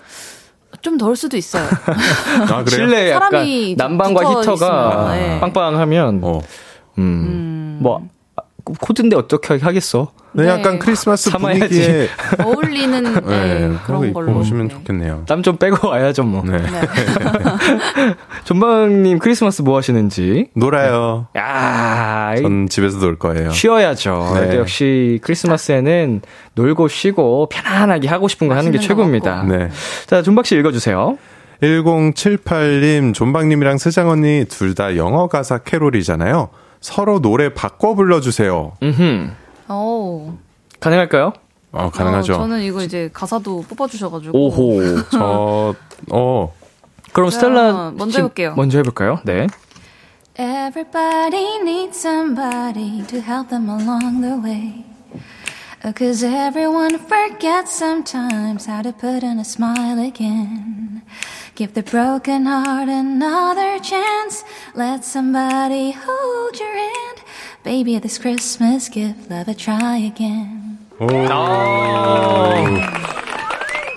[0.82, 1.68] 좀덜 수도 있어요.
[2.50, 2.70] 아, 그래요?
[2.70, 5.40] 실내 약간 난방과 히터가 있으면, 네.
[5.40, 6.42] 빵빵하면 어.
[6.98, 8.02] 음, 뭐 아,
[8.64, 10.12] 코드인데 어떻게 하겠어?
[10.34, 10.50] 네, 네.
[10.50, 11.60] 약간 크리스마스 참아야지.
[11.60, 12.08] 분위기에
[12.46, 13.20] 어울리는 네,
[13.70, 14.74] 네, 그런 걸로 오시면 네.
[14.74, 15.24] 좋겠네요.
[15.28, 16.44] 땀 좀 빼고 와야죠 뭐.
[16.46, 16.58] 네.
[16.60, 16.82] 네.
[18.46, 20.48] 존방님 크리스마스 뭐 하시는지?
[20.56, 21.28] 놀아요.
[21.38, 23.52] 야, 이- 전 집에서 놀 거예요.
[23.52, 24.32] 쉬어야죠.
[24.36, 24.50] 네.
[24.52, 26.22] 또 역시 크리스마스에는
[26.56, 29.44] 놀고 쉬고 편안하게 하고 싶은 거 하는 게 최고입니다.
[29.44, 29.70] 네.
[30.08, 31.18] 자, 존박 씨 읽어주세요.
[31.62, 36.50] 1078님, 존박님이랑 스장 언니 둘 다 영어 가사 캐롤이잖아요.
[36.82, 38.74] 서로 노래 바꿔 불러주세요.
[38.84, 39.36] 음,
[39.70, 40.34] 오.
[40.80, 41.34] 가능할까요?
[41.72, 42.34] 어, 가능하죠.
[42.34, 44.38] 어, 저는 이거 이제 가사도 뽑아주셔가지고.
[44.38, 44.82] 오호.
[45.12, 45.76] 저,
[46.12, 46.54] 어,
[47.14, 48.56] 그럼 자, 스텔라 먼저 씨 해볼게요.
[48.56, 49.20] 먼저 해볼까요?
[49.24, 49.48] 네.
[50.38, 54.86] Everybody needs somebody to help them along the way.
[55.84, 61.02] Uh, Cause everyone forgets sometimes how to put on a smile again.
[61.56, 64.44] Give the broken heart another chance.
[64.76, 67.22] Let somebody hold your hand.
[67.64, 70.80] Baby, this Christmas, give love a try again.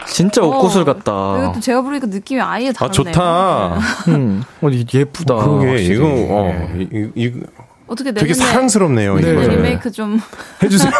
[0.07, 1.13] 진짜 옷구슬 같다.
[1.39, 2.89] 이것도 제가 부르니까 느낌이 아예 다르네요.
[2.89, 3.79] 아, 좋다.
[4.09, 5.35] 음, 어, 이- 예쁘다.
[5.37, 5.97] 그러게, 확실히.
[5.97, 6.89] 이거, 어, 네.
[6.93, 7.43] 이, 이, 이-
[7.87, 9.21] 어떻게 되게 내년에 사랑스럽네요, 네.
[9.33, 9.41] 이거.
[9.41, 10.21] 네, 리메이크 좀.
[10.63, 10.91] 해주세요.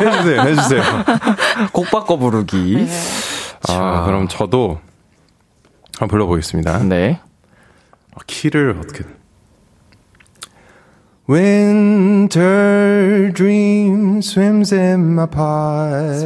[0.00, 0.82] 해주세요, 해주세요.
[1.72, 2.86] 곡 바꿔 부르기.
[2.86, 2.88] 네.
[3.68, 4.78] 아, 그럼 저도
[5.98, 6.84] 한번 불러보겠습니다.
[6.84, 7.20] 네.
[8.14, 9.04] 아, 키를 어떻게.
[11.28, 16.24] Winter dream swims in my pie.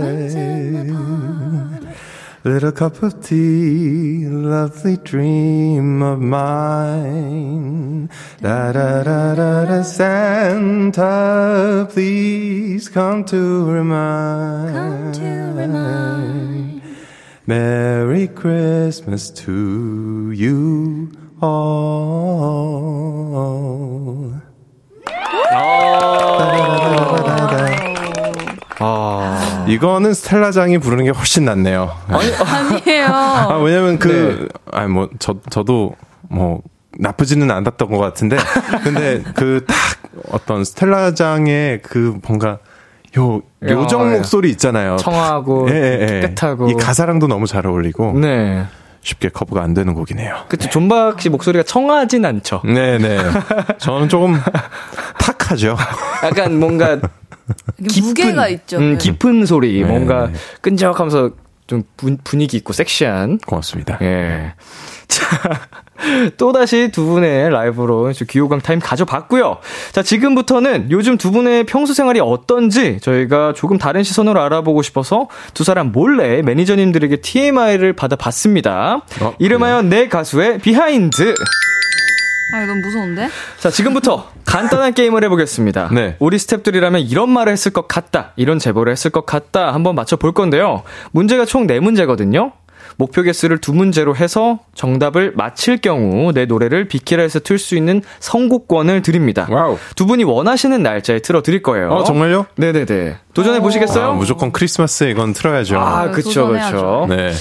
[2.44, 8.08] Little cup of tea, lovely dream of mine.
[8.40, 14.74] Da da da da da, Santa, please come to remind.
[14.74, 16.71] Come to remind.
[17.46, 21.08] Merry Christmas to you
[21.42, 22.62] all.
[28.84, 29.64] 아.
[29.68, 31.90] 이거는 스텔라장이 부르는 게 훨씬 낫네요.
[32.08, 32.26] 아니
[32.88, 33.06] 에요.
[33.08, 34.48] 아, 왜냐면 그, 네.
[34.72, 35.94] 아니, 뭐, 저, 저도,
[36.28, 36.62] 뭐,
[36.98, 38.36] 나쁘지는 않았던 것 같은데,
[38.82, 39.76] 근데 그 딱
[40.30, 42.58] 어떤 스텔라장의 그 뭔가
[43.18, 44.96] 요 요정 야, 목소리 있잖아요.
[44.96, 46.20] 청하고 예, 예, 예.
[46.20, 48.64] 깨끗하고 이 가사랑도 너무 잘 어울리고 네.
[49.02, 50.44] 쉽게 커버가 안 되는 곡이네요.
[50.48, 52.62] 그쵸 존박 씨 목소리가 청하진 않죠.
[52.64, 53.18] 네, 네.
[53.78, 54.38] 저는 조금
[55.18, 55.76] 탁하죠.
[56.24, 56.98] 약간 뭔가
[57.78, 58.78] 이게 무게가 있죠.
[58.78, 58.98] 음, 네.
[58.98, 59.86] 깊은 소리, 네.
[59.86, 61.30] 뭔가 끈적하면서
[61.66, 63.38] 좀 분, 분위기 있고 섹시한.
[63.38, 63.98] 고맙습니다.
[64.02, 64.54] 예.
[65.08, 65.68] 자,
[66.36, 69.58] 또다시 두 분의 라이브로 저 귀호강 타임 가져봤고요.
[69.92, 75.64] 자, 지금부터는 요즘 두 분의 평소 생활이 어떤지 저희가 조금 다른 시선으로 알아보고 싶어서 두
[75.64, 79.02] 사람 몰래 매니저님들에게 TMI를 받아봤습니다.
[79.20, 81.34] 어, 이름하여 내 가수의 behind.
[82.54, 83.28] 아, 너무 무서운데?
[83.58, 85.88] 자, 지금부터 간단한 게임을 해보겠습니다.
[85.92, 86.16] 네.
[86.18, 90.82] 우리 스탭들이라면 이런 말을 했을 것 같다, 이런 제보를 했을 것 같다, 한번 맞춰볼 건데요.
[91.12, 92.52] 문제가 총 4문제거든요.
[93.02, 99.02] 목표 개수를 두 문제로 해서 정답을 맞힐 경우 내 노래를 비키라에서 틀 수 있는 선곡권을
[99.02, 99.48] 드립니다.
[99.50, 99.76] 와우.
[99.96, 101.88] 두 분이 원하시는 날짜에 틀어 드릴 거예요.
[101.90, 102.46] 어, 정말요?
[102.54, 103.16] 네네네.
[103.34, 104.04] 도전해 보시겠어요?
[104.10, 105.80] 아, 무조건 크리스마스에 이건 틀어야죠.
[105.80, 106.46] 아, 네, 그쵸.
[106.52, 107.06] 그쵸.
[107.08, 107.32] 네.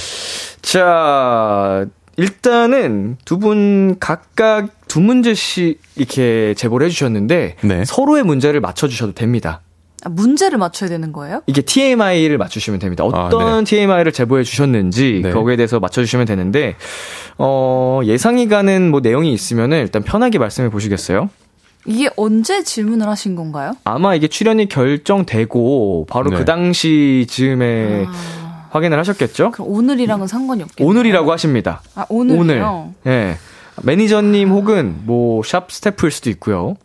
[0.64, 1.86] 자,
[2.18, 7.86] 일단은 두 분 각각 두 문제씩 이렇게 제보를 해주셨는데 네.
[7.86, 9.62] 서로의 문제를 맞춰주셔도 됩니다.
[10.04, 11.42] 아, 문제를 맞춰야 되는 거예요?
[11.48, 13.04] 이게 TMI를 맞추시면 됩니다.
[13.04, 15.32] 아, 어떤 TMI를 제보해 주셨는지 네.
[15.32, 16.76] 거기에 대해서 맞춰 주시면 되는데
[17.38, 21.30] 어, 예상이 가는 뭐 내용이 있으면은 일단 편하게 말씀해 보시겠어요?
[21.86, 23.74] 이게 언제 질문을 하신 건가요?
[23.84, 26.38] 아마 이게 출연이 결정되고 바로 네.
[26.38, 28.06] 그 당시 즈음에
[28.70, 29.52] 확인을 하셨겠죠?
[29.52, 30.90] 그럼 오늘이랑은 상관이 없겠네요.
[30.90, 31.82] 오늘이라고 하십니다.
[31.96, 32.40] 아, 오늘이요?
[32.42, 32.64] 오늘.
[33.08, 33.38] 예.
[33.84, 36.76] 매니저님 혹은 뭐 샵 스태프일 수도 있고요.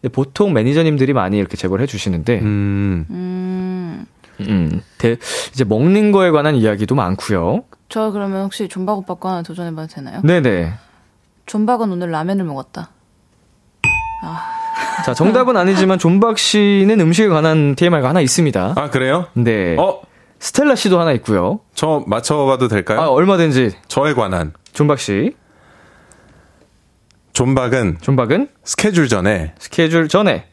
[0.00, 3.06] 근데 보통 매니저님들이 많이 이렇게 제보를 해주시는데, 음.
[3.10, 4.06] 음.
[4.40, 5.16] 음, 대-
[5.52, 7.64] 이제 먹는 거에 관한 이야기도 많고요.
[7.88, 10.20] 저 그러면 혹시 존박 오빠 거 하나 도전해봐도 되나요?
[10.22, 10.72] 네네.
[11.46, 12.90] 존박은 오늘 라면을 먹었다.
[15.04, 18.74] 자, 정답은 아니지만 존박 씨는 음식에 관한 TMI가 하나 있습니다.
[18.76, 19.26] 아, 그래요?
[19.34, 19.76] 네.
[19.78, 20.02] 어,
[20.38, 21.60] 스텔라 씨도 하나 있고요.
[21.74, 23.00] 저 맞춰봐도 될까요?
[23.00, 24.52] 아, 얼마든지 저에 관한.
[24.72, 25.34] 존박 씨,
[27.42, 30.46] 존박은 존박은 스케줄 전에 스케줄 전에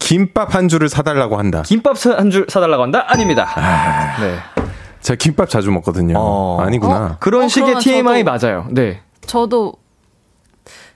[0.00, 1.62] 김밥 한 줄을 사달라고 한다.
[1.64, 3.04] 김밥 한 줄 사달라고 한다?
[3.06, 3.46] 아닙니다.
[4.20, 4.36] 네.
[5.02, 6.14] 제가 김밥 자주 먹거든요.
[6.18, 6.60] 어.
[6.60, 7.16] 아니구나.
[7.20, 8.66] 그런 어, 식의 TMI 저도- 맞아요.
[8.72, 9.02] 네.
[9.24, 9.74] 저도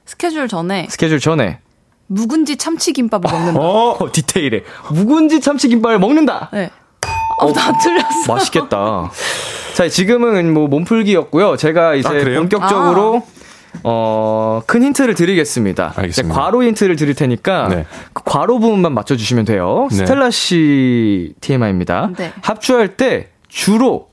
[0.04, 1.60] 스케줄 전에 스케줄 전에.
[2.08, 3.60] 묵은지 참치김밥을 먹는다.
[3.60, 4.64] 어, 어, 디테일해.
[4.90, 6.50] 묵은지 참치김밥을 먹는다.
[6.52, 6.70] 네.
[7.38, 8.34] 어, 다 틀렸어.
[8.34, 9.12] 맛있겠다.
[9.74, 11.56] 자, 지금은 뭐 몸풀기였고요.
[11.56, 12.34] 제가 이제 아?
[12.34, 13.22] 본격적으로
[13.84, 15.92] 어, 큰 힌트를 드리겠습니다.
[15.96, 16.34] 알겠습니다.
[16.34, 17.86] 이제 괄호 힌트를 드릴 테니까 네.
[18.12, 19.88] 그 괄호 부분만 맞춰 주시면 돼요.
[19.90, 19.96] 네.
[19.96, 22.10] 스텔라 씨 TMI입니다.
[22.16, 22.32] 네.
[22.42, 24.08] 합주할 때 주로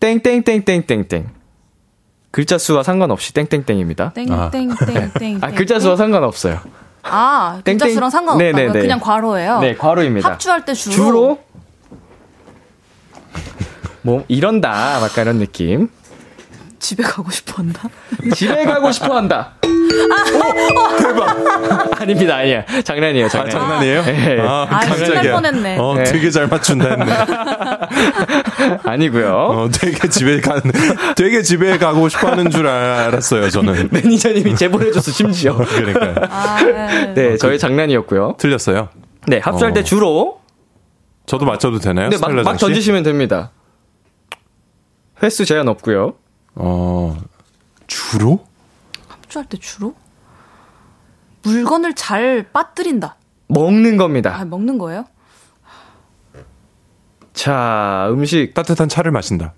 [0.00, 1.30] 땡땡땡땡땡땡
[2.30, 4.12] 글자 수와 상관없이 땡땡땡입니다.
[4.14, 5.38] 땡땡땡땡.
[5.40, 6.58] 아, 글자 수와 상관없어요.
[7.04, 7.94] 아, 글자 땡땡.
[7.94, 8.44] 수랑 상관없다.
[8.44, 8.80] 네네네.
[8.80, 9.60] 그냥 괄호예요.
[9.60, 10.32] 네, 괄호입니다.
[10.32, 11.38] 합주할 때 주로, 주로
[14.02, 15.88] 뭐 이런다 약간 이런 느낌
[16.78, 17.88] 집에 가고 싶어 한다.
[18.34, 24.02] 집에 가고 싶어 한다 오, 대박 아닙니다 아니야 장난이에요 아, 장난 장난이에요?
[24.04, 24.40] 네.
[24.40, 25.32] 아, 아, 깜짝이야.
[25.34, 25.78] 뻔했네.
[25.78, 26.04] 어, 네.
[26.04, 27.12] 되게 잘 맞춘다 했네.
[28.84, 30.60] 아니고요 어, 되게 집에 가,
[31.16, 33.88] 되게 집에 가고 싶어 하는 줄 알았어요, 저는.
[33.92, 36.28] 매니저님이 제보를 해줬어 심지어 그러니까.
[36.30, 37.14] 아, 네.
[37.14, 38.88] 네 저희 장난이었고요 틀렸어요.
[39.26, 39.84] 네 합주할 때 어.
[39.84, 40.40] 주로
[41.26, 42.10] 저도 맞춰도 되나요?
[42.10, 42.58] 네, 막, 막?
[42.58, 43.50] 던지시면 됩니다
[45.22, 46.14] 횟수 제한 없고요
[46.56, 47.16] 어,
[47.86, 48.44] 주로?
[49.08, 49.94] 합주할 때 주로?
[51.42, 53.16] 물건을 잘 빠뜨린다.
[53.48, 55.04] 먹는 겁니다 아, 먹는 거예요?
[57.32, 59.52] 자 음식 따뜻한 차를 마신다.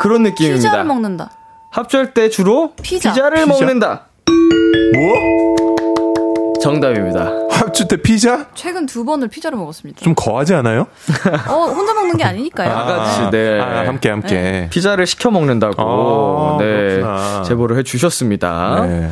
[0.00, 1.30] 그런 느낌입니다 피자를 먹는다.
[1.72, 3.12] 합주할 때 주로 피자.
[3.12, 3.46] 피자를 피자?
[3.46, 4.06] 먹는다
[4.94, 5.56] 뭐?
[6.60, 8.48] 정답입니다 합주 때 피자?
[8.54, 10.00] 최근 두 번을 피자를 먹었습니다.
[10.00, 10.86] 좀 거하지 않아요?
[11.48, 12.70] 어, 혼자 먹는 게 아니니까요.
[12.70, 13.60] 아, 같이, 네.
[13.60, 14.68] 아, 함께, 함께.
[14.70, 16.64] 피자를 시켜 먹는다고 어, 네,
[17.00, 17.42] 그렇구나.
[17.42, 18.86] 제보를 해 주셨습니다.
[18.86, 19.10] 네.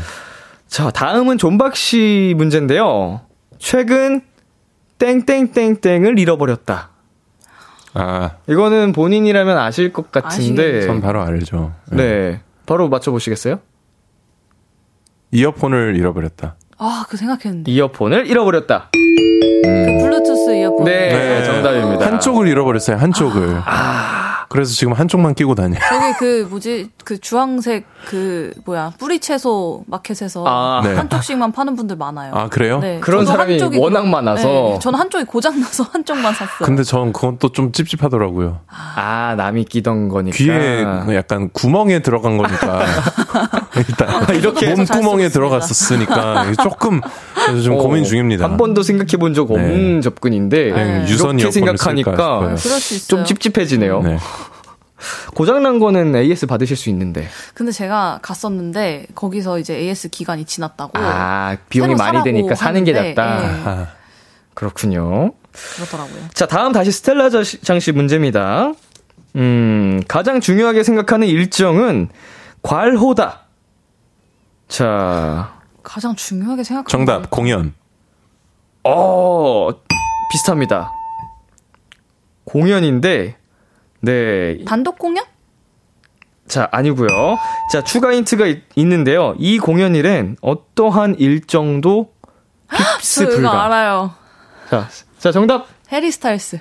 [0.68, 3.20] 자, 다음은 존박 씨 문제인데요.
[3.58, 4.22] 최근
[4.98, 6.90] 땡땡땡땡을 잃어버렸다.
[7.94, 10.82] 아, 이거는 본인이라면 아실 것 같은데.
[10.86, 11.72] 전 바로 알죠.
[11.90, 13.58] 네, 바로 맞춰보시겠어요?
[15.32, 16.56] 이어폰을 잃어버렸다.
[16.78, 17.70] 아, 그 생각했는데.
[17.72, 18.90] 이어폰을 잃어버렸다.
[18.92, 20.84] 그 블루투스 이어폰.
[20.84, 22.06] 네, 정답입니다.
[22.06, 23.62] 한쪽을 잃어버렸어요, 한쪽을.
[23.64, 25.74] 아, 그래서 지금 한쪽만 끼고 다녀.
[25.88, 30.80] 저기 그 뭐지 그 주황색 그 뭐야 뿌리 채소 마켓에서 아.
[30.84, 30.94] 네.
[30.94, 32.32] 한쪽씩만 파는 분들 많아요.
[32.34, 32.78] 아, 그래요?
[32.78, 34.46] 네, 그런 사람이 한쪽이 워낙 많아서.
[34.46, 36.64] 네, 저는 한쪽이 고장 나서 한쪽만 샀어요.
[36.64, 38.60] 근데 전 그건 또 좀 찝찝하더라고요.
[38.68, 40.36] 아, 남이 끼던 거니까.
[40.36, 40.84] 귀에
[41.16, 42.84] 약간 구멍에 들어간 거니까.
[43.76, 47.00] 일단 이렇게 해서 잘 몸구멍에 들어갔었으니까 조금
[47.46, 48.44] 그래서 좀 어, 고민 중입니다.
[48.44, 51.10] 한 번도 생각해 본 적 없는 접근인데 그냥 네.
[51.10, 52.54] 유선 이렇게 생각하니까.
[53.08, 54.02] 좀 찝찝해지네요.
[54.02, 54.18] 네.
[55.34, 57.28] 고장난 거는 AS 받으실 수 있는데.
[57.54, 60.92] 근데 제가 갔었는데 거기서 이제 AS 기간이 지났다고.
[60.94, 63.42] 아, 비용이 많이 되니까 사는 게 낫다.
[63.42, 63.86] 예, 아,
[64.54, 65.32] 그렇군요.
[65.76, 66.16] 그렇더라고요.
[66.32, 67.28] 자, 다음 다시 스텔라
[67.62, 68.72] 장씨 문제입니다.
[69.36, 72.08] 음, 가장 중요하게 생각하는 일정은
[72.62, 73.42] 괄호다.
[74.68, 77.74] 자, 가장 중요하게 생각하는 정답 공연.
[78.84, 79.68] 어,
[80.32, 80.92] 비슷합니다.
[82.44, 83.36] 공연인데,
[84.00, 84.64] 네.
[84.64, 85.24] 단독 공연?
[86.46, 87.08] 자, 아니고요.
[87.72, 89.34] 자, 추가 힌트가 있, 있는데요.
[89.38, 92.12] 이 공연일엔 어떠한 일정도
[92.70, 93.64] fix 저 이거 불가.
[93.64, 94.14] 알아요.
[94.70, 94.88] 자,
[95.18, 95.66] 자, 정답.
[95.90, 96.60] 해리 스타일스.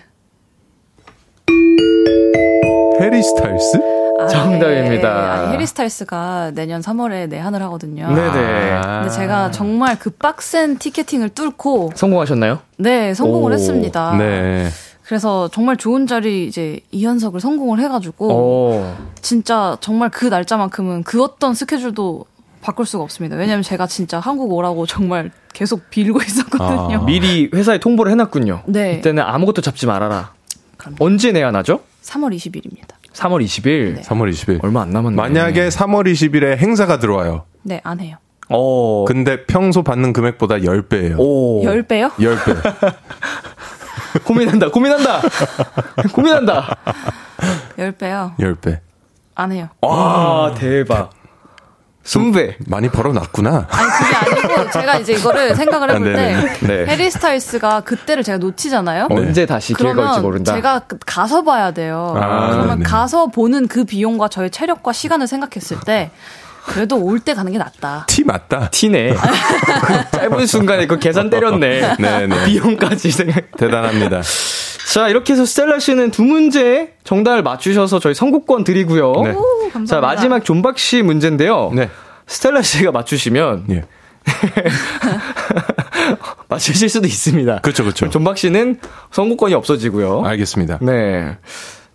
[2.99, 3.77] 해리 스타일스?
[4.20, 5.13] 아, 정답입니다.
[5.13, 5.30] 네.
[5.30, 8.07] 아니, 해리 스타일스가 내년 3월에 내한을 하거든요.
[8.13, 8.72] 네네.
[8.74, 9.01] 아.
[9.01, 12.59] 근데 제가 정말 그 빡센 티켓팅을 뚫고 성공하셨나요?
[12.78, 14.16] 네 성공을 오, 했습니다.
[14.18, 14.68] 네.
[15.03, 18.93] 그래서 정말 좋은 자리 이제 2연석을 성공을 해가지고 오.
[19.22, 22.26] 진짜 정말 그 날짜만큼은 그 어떤 스케줄도
[22.61, 23.36] 바꿀 수가 없습니다.
[23.36, 27.01] 왜냐면 제가 진짜 한국 오라고 정말 계속 빌고 있었거든요.
[27.01, 27.05] 아.
[27.05, 28.63] 미리 회사에 통보를 해놨군요.
[28.66, 28.93] 네.
[28.95, 30.32] 이때는 아무것도 잡지 말아라.
[30.78, 30.97] 그럼요.
[31.01, 31.82] 언제 내야 나죠?
[32.03, 32.95] 3월 20일입니다.
[33.16, 34.03] 3월 20일.
[34.03, 34.63] 3월 20일.
[34.63, 35.16] 얼마 안 남았네.
[35.16, 37.45] 만약에 3월 20일에 행사가 들어와요.
[37.63, 38.18] 네, 안 해요.
[38.49, 39.05] 어.
[39.07, 41.16] 근데 평소 받는 금액보다 10배예요.
[41.18, 41.63] 오.
[41.63, 42.11] 10배요?
[42.11, 42.95] 10배.
[44.24, 45.22] 고민한다, 고민한다!
[46.13, 46.76] 고민한다!
[47.78, 48.38] 10배요?
[48.38, 48.80] 10배.
[49.36, 49.68] 안 해요.
[49.82, 51.09] 와, 대박.
[52.05, 52.55] 20배.
[52.67, 53.67] 많이 벌어놨구나.
[53.69, 54.15] 아니, 그게
[54.55, 56.57] 아니고 제가 이제 이거를 생각을 해볼 때 네네.
[56.85, 56.85] 네.
[56.91, 59.07] 해리 스타일스가 그때를 제가 놓치잖아요.
[59.09, 60.53] 언제 다시 길 걸지 그러면 모른다.
[60.53, 62.13] 제가 그- 가서 봐야 돼요.
[62.15, 62.85] 아, 그러면 네.
[62.85, 66.11] 가서 보는 그 비용과 저의 체력과 시간을 생각했을 때
[66.66, 68.05] 그래도 올 때 가는 게 낫다.
[68.07, 68.70] 티 맞다.
[68.70, 69.16] 티네.
[70.11, 71.95] 짧은 순간에 그 계산 때렸네.
[71.97, 72.45] 네네.
[72.45, 73.51] 비용까지 생각.
[73.57, 74.22] 대단합니다.
[74.93, 79.11] 자, 이렇게 해서 스텔라 씨는 두 문제 정답을 맞추셔서 저희 선곡권 드리고요.
[79.24, 79.32] 네.
[79.32, 79.41] 오,
[79.72, 79.86] 감사합니다.
[79.86, 81.72] 자, 마지막 존박 씨 문제인데요.
[81.74, 81.89] 네.
[82.28, 83.84] 스텔라 씨가 맞추시면 예.
[86.49, 87.59] 맞추실 수도 있습니다.
[87.61, 88.09] 그렇죠, 그렇죠.
[88.09, 88.80] 존박 씨는
[89.11, 90.24] 선곡권이 없어지고요.
[90.26, 90.80] 알겠습니다.
[90.82, 91.38] 네.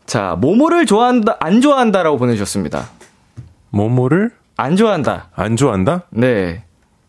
[0.06, 2.88] 자, 모모를 좋아한다, 안 좋아한다라고 보내주셨습니다.
[3.70, 5.28] 모모를 안 좋아한다.
[5.34, 6.02] 안 좋아한다?
[6.10, 6.64] 네.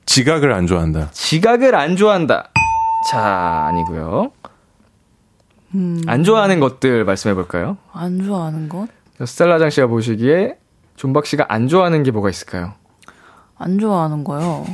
[0.06, 1.10] 지각을 안 좋아한다.
[1.12, 2.48] 지각을 안 좋아한다.
[3.12, 4.32] 자, 아니고요.
[5.76, 6.02] 음.
[6.08, 7.76] 안 좋아하는 것들 말씀해 볼까요?
[7.94, 8.88] 안 좋아하는 것?
[9.24, 10.56] 스텔라장 씨가 보시기에
[10.96, 12.74] 존박 씨가 안 좋아하는 게 뭐가 있을까요?
[13.58, 14.66] 안 좋아하는 거요.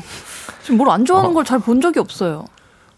[0.61, 2.45] 지금 뭘 안 좋아하는 걸잘 본 적이 없어요.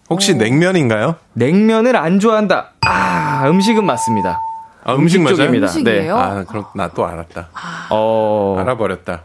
[0.10, 1.16] 혹시 냉면인가요?
[1.34, 2.72] 냉면을 안 좋아한다.
[2.82, 4.42] 아, 음식은 맞습니다.
[4.84, 5.36] 아, 음식 맞아요?
[5.38, 5.68] 쪽입니다.
[5.68, 6.18] 음식이에요?
[6.18, 7.48] 아, 그럼 나 또 알았다.
[7.92, 8.58] 어.
[8.60, 9.22] 알아버렸다.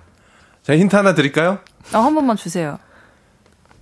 [0.64, 1.58] 자, 힌트 하나 드릴까요?
[1.92, 2.78] 아, 한 번만 주세요.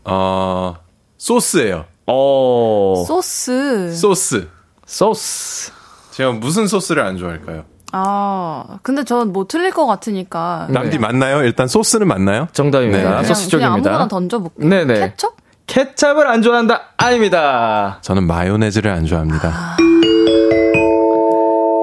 [0.05, 0.75] 어,
[1.17, 1.85] 소스예요.
[2.07, 3.05] 어.
[3.07, 3.95] 소스.
[3.95, 4.49] 소스.
[4.85, 5.71] 소스.
[6.11, 7.65] 제가 무슨 소스를 안 좋아할까요?
[7.93, 10.67] 아, 근데 전 뭐 틀릴 것 같으니까.
[10.71, 11.43] 남디 맞나요?
[11.45, 12.49] 일단 소스는 맞나요?
[12.53, 12.99] 정답입니다.
[12.99, 13.05] 네.
[13.09, 13.91] 그냥, 소스 그냥 쪽입니다.
[13.91, 14.69] 아무거나 던져볼게요.
[14.69, 14.95] 네네.
[15.11, 15.37] 케첩?
[15.67, 16.83] 케찹을 안 좋아한다.
[16.97, 17.99] 아닙니다.
[18.03, 19.77] 저는 마요네즈를 안 좋아합니다.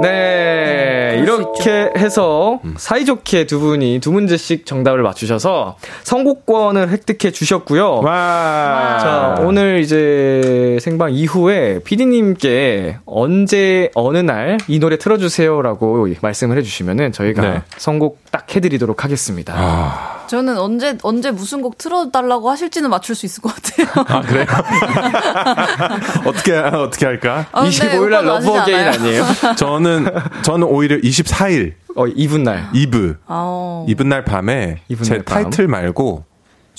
[0.01, 0.68] 네, 그럴 수
[1.19, 8.01] 이렇게 해서 사이좋게 두 분이 두 문제씩 정답을 맞추셔서 선곡권을 획득해 주셨고요.
[8.01, 8.97] 와.
[8.99, 17.41] 자, 오늘 이제 생방 이후에 PD님께 언제, 어느 날 이 노래 틀어주세요라고 말씀을 해주시면은 저희가
[17.41, 17.61] 네.
[17.77, 19.53] 선곡 딱 해드리도록 하겠습니다.
[19.55, 23.87] 아, 저는 언제, 언제 무슨 곡 틀어달라고 하실지는 맞출 수 있을 것 같아요.
[24.07, 24.45] 아 그래요?
[26.23, 27.47] 어떻게 어떻게 할까?
[27.51, 28.89] 아, 근데 25일 날 Love 않아요?
[28.91, 29.25] 아니에요?
[29.57, 30.07] 저는
[30.43, 32.69] 저는 오히려 24일 어, 이분 날.
[32.73, 35.43] 이브 아, 이브 날 밤에 이브 제날 밤.
[35.43, 36.25] 타이틀 말고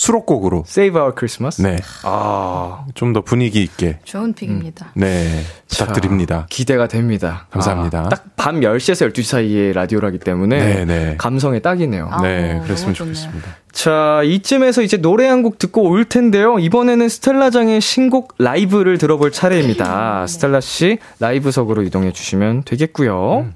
[0.00, 1.60] 수록곡으로 Save Our Christmas?
[1.60, 1.76] 네.
[2.04, 4.92] 아, 좀 더 분위기 있게 좋은 pick입니다.
[4.94, 6.46] 네 부탁드립니다.
[6.48, 7.46] 기대가 됩니다.
[7.50, 8.00] 감사합니다.
[8.06, 11.14] 아, 딱 밤 10시에서 12시 사이에 라디오라기 때문에 네, 네.
[11.18, 12.08] 감성에 딱이네요.
[12.10, 12.94] 아, 네, 그랬으면.
[12.94, 13.48] 좋겠습니다.
[13.72, 16.58] 자, 이쯤에서 이제 노래 한 곡 듣고 올 텐데요.
[16.58, 20.26] 이번에는 스텔라장의 신곡 라이브를 들어볼 차례입니다.
[20.26, 23.46] 스텔라 씨 라이브석으로 이동해 주시면 되겠고요.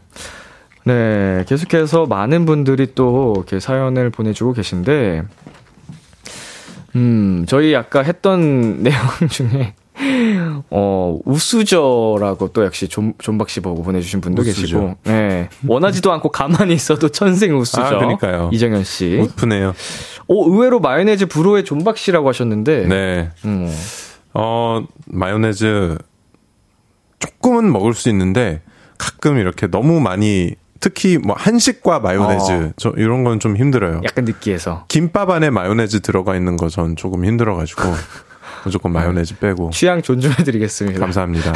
[0.85, 5.23] 네, 계속해서 많은 분들이 또 이렇게 사연을 보내주고 계신데,
[6.97, 8.99] 음, 저희 아까 했던 내용
[9.31, 9.75] 중에,
[10.71, 14.61] 어, 웃수저라고 또 역시 존, 존박 씨 보고 보내주신 분도 웃수저.
[14.61, 15.49] 계시고, 예.
[15.67, 17.83] 원하지도 않고 가만히 있어도 천생 웃수저.
[17.83, 18.51] 아, 그러니까요.
[18.53, 19.19] 이정현 씨.
[19.21, 19.75] 웃프네요.
[20.27, 23.31] 오, 의외로 마요네즈 불호의 존박 씨라고 하셨는데, 네.
[23.45, 23.73] 음,
[24.33, 25.99] 어, 마요네즈
[27.19, 28.63] 조금은 먹을 수 있는데
[28.99, 30.55] 가끔 이렇게 너무 많이
[30.85, 32.71] 특히 뭐 한식과 마요네즈 어.
[32.77, 34.03] 저 이런 건 좀 힘들어요.
[34.05, 34.85] 약간 느끼해서.
[34.89, 37.83] 김밥 안에 마요네즈 들어가 있는 거 전 조금 힘들어가지고
[38.67, 41.01] 무조건 마요네즈 빼고 취향 존중해드리겠습니다.
[41.01, 41.55] 감사합니다.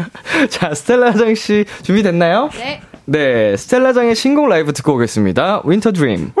[0.48, 2.48] 자, 스텔라장 씨 준비됐나요?
[2.54, 2.80] 네.
[3.04, 5.60] 네, 스텔라장의 신곡 라이브 듣고 오겠습니다.
[5.66, 6.32] Winter Dream.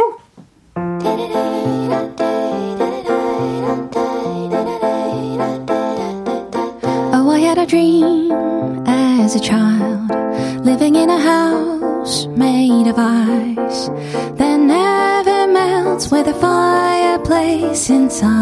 [17.90, 18.39] since I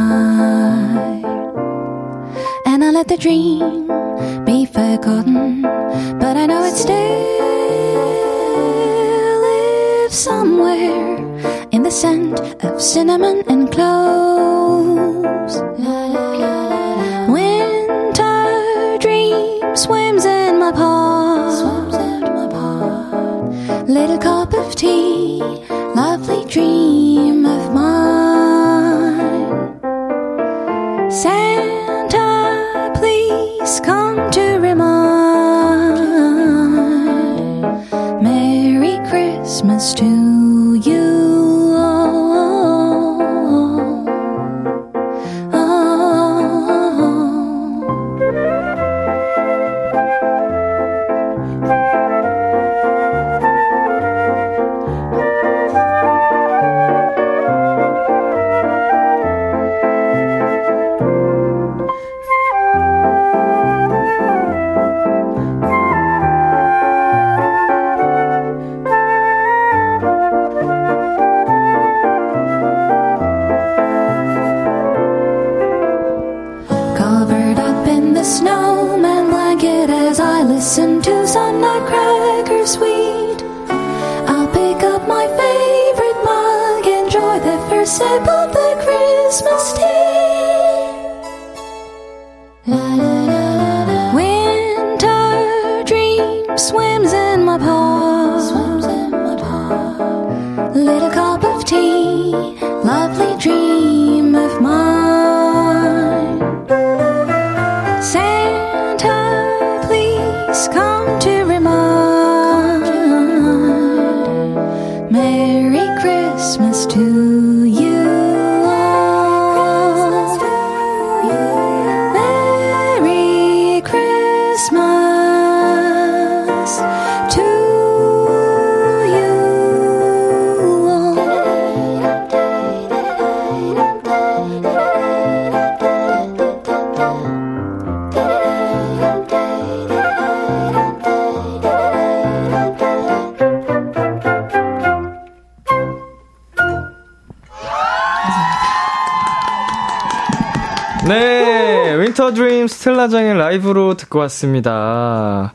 [153.68, 155.52] 라이브로 듣고 왔습니다.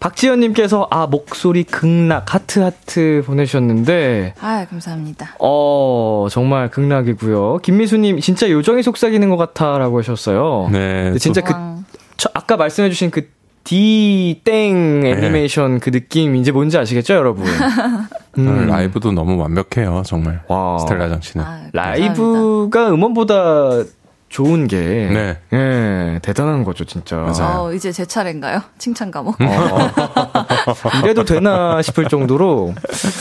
[0.00, 5.36] 박지현님께서 아 목소리 극락 하트 하트 보내주셨는데 아, 감사합니다.
[5.38, 7.58] 어 정말 극락이고요.
[7.58, 10.68] 김미수님 진짜 요정이 속삭이는 것 같아라고 하셨어요.
[10.72, 11.16] 네.
[11.18, 11.76] 진짜 그 와.
[12.16, 13.30] 저 아까 말씀해주신 그
[13.64, 17.44] 디땡 애니메이션 그 느낌 이제 뭔지 아시겠죠, 여러분?
[18.34, 18.66] 또 음.
[18.66, 20.42] 라이브도 너무 완벽해요, 정말.
[20.48, 20.78] 와.
[20.80, 21.44] 스텔라장 씨는.
[21.44, 21.68] 아.
[21.72, 23.84] 라이브가 음원보다
[24.32, 25.38] 좋은 게 네.
[25.52, 27.16] 예, 대단한 거죠, 진짜.
[27.16, 27.64] 맞아요.
[27.64, 28.62] 어, 이제 제 차례인가요?
[28.78, 29.36] 칭찬 과목?
[31.04, 32.72] 이래도 되나 싶을 정도로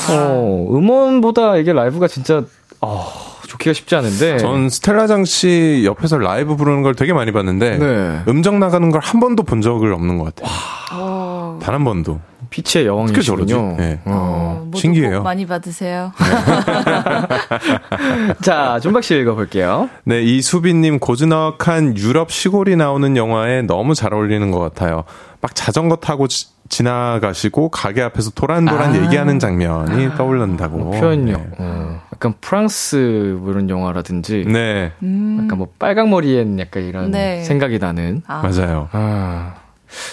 [0.09, 2.43] 어, 음원보다 이게 라이브가 진짜
[2.79, 3.05] 어,
[3.45, 4.37] 좋기가 쉽지 않은데.
[4.37, 8.21] 전 스텔라장 씨 옆에서 라이브 부르는 걸 되게 많이 봤는데 네.
[8.29, 10.55] 음정 나가는 걸 한 번도 본 적을 없는 것 같아요.
[10.93, 12.21] 어, 단한 번도.
[12.51, 12.85] 저러지?
[12.85, 13.75] 여왕이시군요.
[13.77, 13.99] 네.
[14.05, 14.11] 어.
[14.11, 15.17] 어, 모두 신기해요.
[15.19, 16.11] 복 많이 받으세요.
[18.41, 19.89] 자, 존박 씨 읽어볼게요.
[20.03, 25.03] 네, 이 수빈님 고즈넉한 유럽 시골이 나오는 영화에 너무 잘 어울리는 것 같아요.
[25.39, 29.03] 막 자전거 타고 지, 지나가시고 가게 앞에서 도란도란 아.
[29.05, 30.91] 얘기하는 장면이 떠오른다고.
[30.91, 31.41] 표현력.
[31.41, 31.55] 네.
[31.59, 34.45] 어, 약간 프랑스 뭐 이런 영화라든지.
[34.47, 35.41] 네, 음.
[35.43, 37.43] 약간 뭐 빨강머리엔 약간 이런 네.
[37.43, 38.21] 생각이 나는.
[38.27, 38.89] 아, 맞아요.
[38.91, 39.55] 아,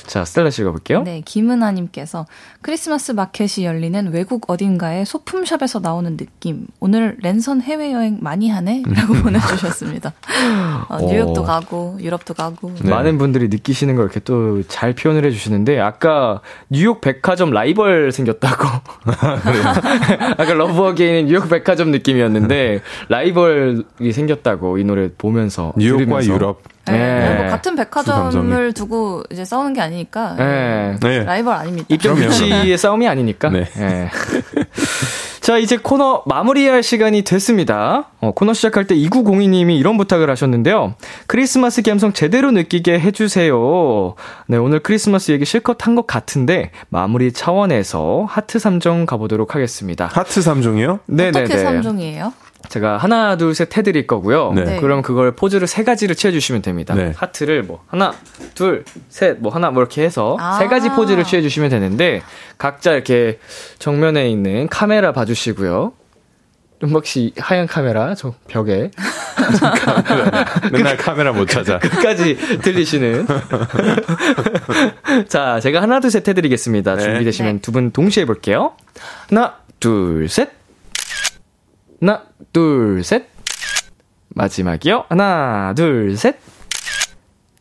[0.07, 1.03] 자, 스텔라 씨가 볼게요.
[1.03, 2.27] 네, 김은아님께서
[2.63, 6.67] 크리스마스 마켓이 열리는 외국 어딘가의 소품샵에서 나오는 느낌.
[6.81, 8.83] 오늘 랜선 해외여행 많이 하네?
[8.87, 10.13] 라고 보내주셨습니다.
[10.89, 11.45] 어, 뉴욕도 오.
[11.45, 12.73] 가고, 유럽도 가고.
[12.83, 12.91] 네.
[12.91, 18.65] 많은 분들이 느끼시는 걸 이렇게 또 잘 표현을 해주시는데 아까 뉴욕 백화점 라이벌 생겼다고
[20.37, 26.35] 아까 Love Again은 뉴욕 백화점 느낌이었는데 라이벌이 생겼다고 이 노래 보면서 뉴욕과 들으면서.
[26.35, 26.63] 유럽.
[26.93, 27.77] 네, 뭐 같은.
[27.77, 30.97] 백화점을 두고 이제 싸우는 게 아니니까 네.
[31.01, 31.25] 네.
[31.25, 31.87] 라이벌 아닙니다.
[31.91, 32.17] 입장.
[32.17, 33.51] 위치의 싸움이 아니니까.
[33.51, 33.65] 네.
[33.79, 34.11] 예.
[35.41, 38.11] 자, 이제 코너 마무리할 시간이 됐습니다.
[38.21, 40.95] 어, 코너 시작할 때 2902님이 이런 부탁을 하셨는데요.
[41.27, 44.15] 크리스마스 감성 제대로 느끼게 해주세요.
[44.47, 50.07] 네, 오늘 크리스마스 얘기 실컷 한 것 같은데, 마무리 차원에서 하트 3종 가보도록 하겠습니다.
[50.13, 50.99] 하트 3종이요?
[51.07, 51.45] 네네네.
[51.45, 52.33] 어떻게 3종이에요?
[52.69, 54.53] 제가 하나, 둘, 셋 해드릴 거고요.
[54.53, 54.65] 네.
[54.65, 54.81] 네.
[54.81, 56.95] 그럼 그걸 포즈를 세 가지를 취해주시면 됩니다.
[56.95, 57.13] 네.
[57.17, 58.13] 하트를 뭐, 하나,
[58.55, 60.59] 둘, 셋, 뭐, 하나, 뭐, 이렇게 해서 아.
[60.59, 62.23] 세 가지 포즈를 취해주시면 되는데,
[62.59, 63.39] 각자 이렇게
[63.79, 65.93] 정면에 있는 카메라 봐주시고요.
[66.83, 68.91] 윤박 씨 하얀 카메라, 저 벽에.
[70.71, 71.79] 맨날 카메라 못 찾아.
[71.79, 73.27] 끝까지 들리시는.
[75.29, 76.97] 자, 제가 하나, 둘, 셋 해드리겠습니다.
[76.97, 77.03] 네.
[77.03, 77.61] 준비되시면 네.
[77.61, 78.73] 두분 동시에 해볼게요.
[79.29, 80.58] 하나, 둘, 셋.
[82.01, 82.23] 하나,
[82.53, 83.27] 둘, 셋.
[84.35, 85.07] 마지막이요.
[85.09, 86.37] 하나, 둘, 셋.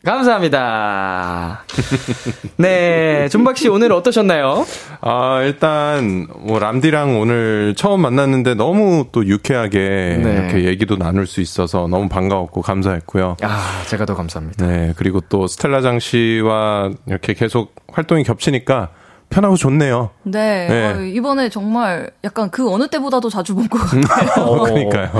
[0.04, 1.64] 감사합니다.
[2.56, 4.64] 네, 준박 씨 오늘 어떠셨나요?
[5.00, 10.32] 아, 일단, 뭐, 람디랑 오늘 처음 만났는데 너무 또 유쾌하게 네.
[10.32, 13.38] 이렇게 얘기도 나눌 수 있어서 너무 반가웠고 감사했고요.
[13.42, 14.64] 아, 제가 더 감사합니다.
[14.64, 18.90] 네, 그리고 또 스텔라장 씨와 이렇게 계속 활동이 겹치니까
[19.30, 20.10] 편하고 좋네요.
[20.22, 20.86] 네, 네.
[20.92, 24.32] 어, 이번에 정말 약간 그 어느 때보다도 자주 본 것 같아요.
[24.46, 25.10] 어, 그러니까요.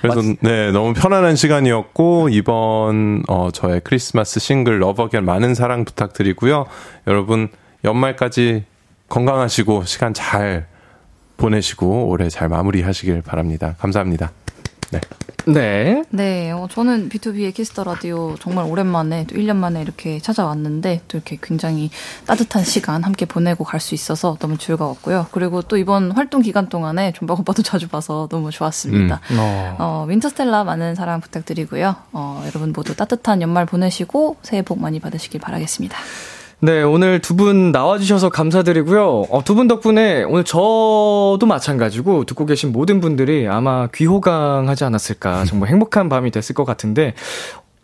[0.00, 6.66] 그래서 네 너무 편안한 시간이었고 이번 어, 저의 크리스마스 싱글 Love Again 많은 사랑 부탁드리고요.
[7.08, 7.48] 여러분
[7.84, 8.64] 연말까지
[9.08, 10.66] 건강하시고 시간 잘
[11.36, 13.74] 보내시고 올해 잘 마무리하시길 바랍니다.
[13.80, 14.30] 감사합니다.
[15.46, 16.02] 네.
[16.10, 16.22] 네.
[16.22, 21.38] 네, 어, 저는 B2B의 키스터 라디오 정말 오랜만에 또 1년 만에 이렇게 찾아왔는데 또 이렇게
[21.42, 21.90] 굉장히
[22.26, 25.26] 따뜻한 시간 함께 보내고 갈 수 있어서 너무 즐거웠고요.
[25.32, 29.20] 그리고 또 이번 활동 기간 동안에 존박 오빠도 자주 봐서 너무 좋았습니다.
[29.38, 29.76] 어.
[29.78, 31.96] 어, 윈터스텔라 많은 사랑 부탁드리고요.
[32.12, 35.98] 어, 여러분 모두 따뜻한 연말 보내시고 새해 복 많이 받으시길 바라겠습니다.
[36.64, 39.24] 네, 오늘 두 분 나와주셔서 감사드리고요.
[39.30, 45.44] 어, 두 분 덕분에 오늘 저도 마찬가지고 듣고 계신 모든 분들이 아마 귀호강하지 않았을까.
[45.44, 47.14] 정말 행복한 밤이 됐을 것 같은데,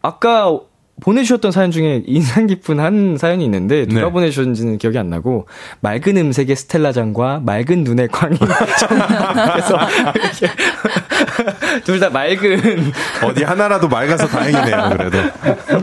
[0.01, 0.61] 아까
[1.01, 4.11] 보내주셨던 사연 중에 인상 깊은 한 사연이 있는데, 누가 네.
[4.11, 5.46] 보내주셨는지는 기억이 안 나고,
[5.80, 8.38] 맑은 음색의 스텔라장과 맑은 눈의 광인.
[8.38, 9.78] 그래서
[11.84, 12.92] 둘 다 맑은
[13.24, 14.90] 어디 하나라도 맑아서 다행이네요.
[14.96, 15.18] 그래도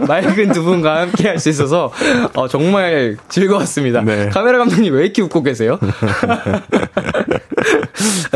[0.08, 1.92] 맑은 두 분과 함께 할 수 있어서
[2.34, 4.02] 어, 정말 즐거웠습니다.
[4.02, 4.30] 네.
[4.30, 5.78] 카메라 감독님 왜 이렇게 웃고 계세요?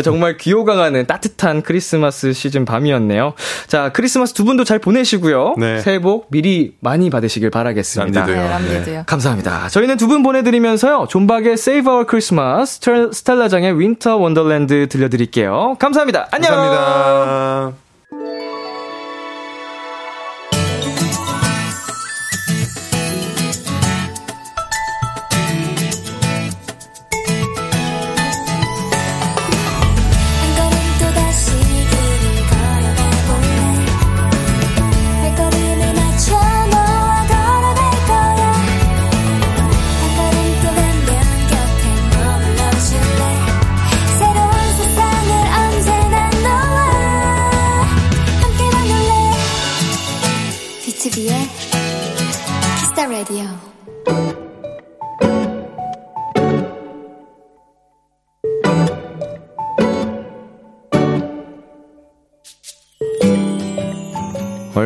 [0.03, 3.33] 정말 귀호강하는 따뜻한 크리스마스 시즌 밤이었네요.
[3.67, 5.55] 자, 크리스마스 두 분도 잘 보내시고요.
[5.57, 5.79] 네.
[5.79, 8.19] 새해 복 미리 많이 받으시길 바라겠습니다.
[8.21, 8.43] 람디도요.
[8.43, 9.03] 네, 람디도요.
[9.05, 9.69] 감사합니다.
[9.69, 11.07] 저희는 두 분 보내드리면서요.
[11.09, 15.75] 존박의 Save Our Christmas, 스텔- 스텔라장의 Winter Wonderland 들려드릴게요.
[15.79, 16.27] 감사합니다.
[16.31, 16.49] 안녕!
[16.51, 17.88] 감사합니다.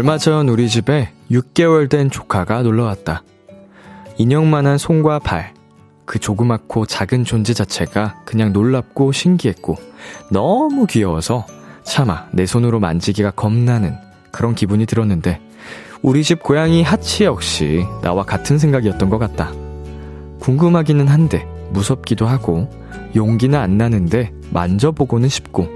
[0.04, 3.24] 얼마 전 우리 집에 6개월 된 조카가 놀러 왔다.
[4.18, 5.54] 인형만한 손과 발,
[6.04, 9.78] 그 조그맣고 작은 존재 자체가 그냥 놀랍고 신기했고
[10.30, 11.46] 너무 귀여워서
[11.84, 13.96] 차마 내 손으로 만지기가 겁나는
[14.34, 15.40] 그런 기분이 들었는데
[16.02, 19.54] 우리 집 고양이 하치 역시 나와 같은 생각이었던 것 같다.
[20.42, 22.70] 궁금하기는 한데 무섭기도 하고
[23.16, 25.70] 용기는 안 나는데 만져보고는 싶고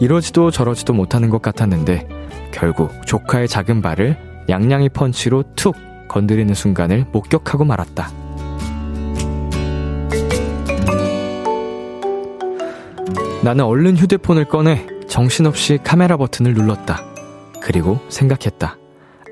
[0.00, 2.19] 이러지도 저러지도 못하는 것 같았는데
[2.52, 4.16] 결국 조카의 작은 발을
[4.48, 5.76] 양양이 펀치로 툭
[6.08, 8.10] 건드리는 순간을 목격하고 말았다.
[13.42, 17.02] 나는 얼른 휴대폰을 꺼내 정신없이 카메라 버튼을 눌렀다.
[17.62, 18.76] 그리고 생각했다.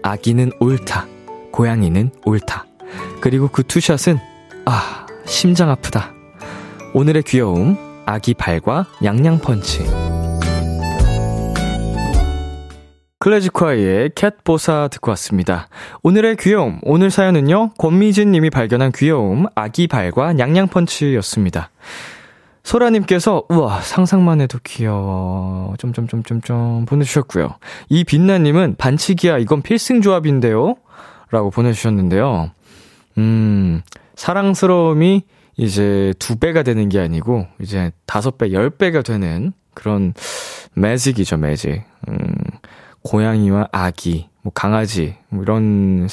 [0.03, 1.07] 아기는 옳다.
[1.53, 2.67] 고양이는 옳다.
[3.21, 4.19] 그리고 그 투샷은,
[4.65, 6.13] 아, 심장 아프다.
[6.95, 10.08] 오늘의 귀여움, 아기 발과 양양 펀치.
[13.29, 15.69] 클래지콰이의 캣보사 듣고 왔습니다.
[16.03, 21.69] 오늘의 귀여움, 오늘 사연은요, 권미진 님이 발견한 귀여움, 아기 발과 냥냥펀치였습니다.
[22.63, 25.75] 소라님께서, 우와, 상상만 해도 귀여워.
[25.79, 27.57] 점점점점점 보내주셨고요.
[27.91, 30.77] 이 빛나님은 반치기야, 이건 필승 조합인데요?
[31.31, 32.51] 라고 보내주셨는데요.
[33.19, 33.83] 음,
[34.15, 35.25] 사랑스러움이
[35.59, 40.15] 이제 두 배가 되는 게 아니고, 이제 다섯 배, 열 배가 되는 그런
[40.73, 41.83] 매직이죠, 매직.
[42.09, 42.17] 음,
[43.03, 46.09] 고양이와 아기, 뭐 강아지, 뭐 이런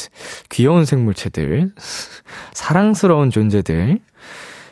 [0.49, 1.73] 귀여운 생물체들,
[2.53, 3.99] 사랑스러운 존재들.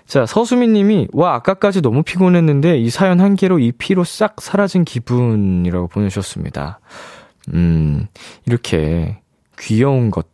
[0.05, 4.83] 자, 서수민 님이, 와, 아까까지 너무 피곤했는데 이 사연 한 개로 이 피로 싹 사라진
[4.83, 6.79] 기분이라고 보내주셨습니다.
[7.53, 8.07] 음,
[8.45, 9.19] 이렇게
[9.59, 10.27] 귀여운 것,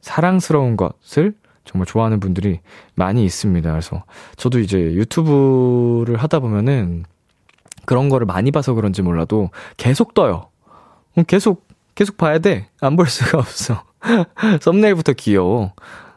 [0.00, 2.60] 사랑스러운 것을 정말 좋아하는 분들이
[2.94, 3.70] 많이 있습니다.
[3.70, 4.04] 그래서
[4.36, 7.04] 저도 이제 유튜브를 하다 보면은
[7.84, 10.48] 그런 거를 많이 봐서 그런지 몰라도 계속 떠요.
[11.26, 12.68] 계속, 계속 봐야 돼.
[12.80, 13.82] 안 볼 수가 없어.
[14.60, 15.72] 썸네일부터 귀여워.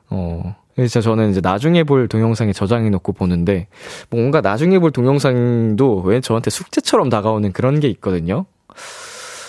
[0.09, 0.55] 어.
[0.75, 3.67] 그래서 저는 이제 나중에 볼 동영상에 저장해 놓고 보는데,
[4.09, 8.45] 뭔가 나중에 볼 동영상도 왜 저한테 숙제처럼 다가오는 그런 게 있거든요.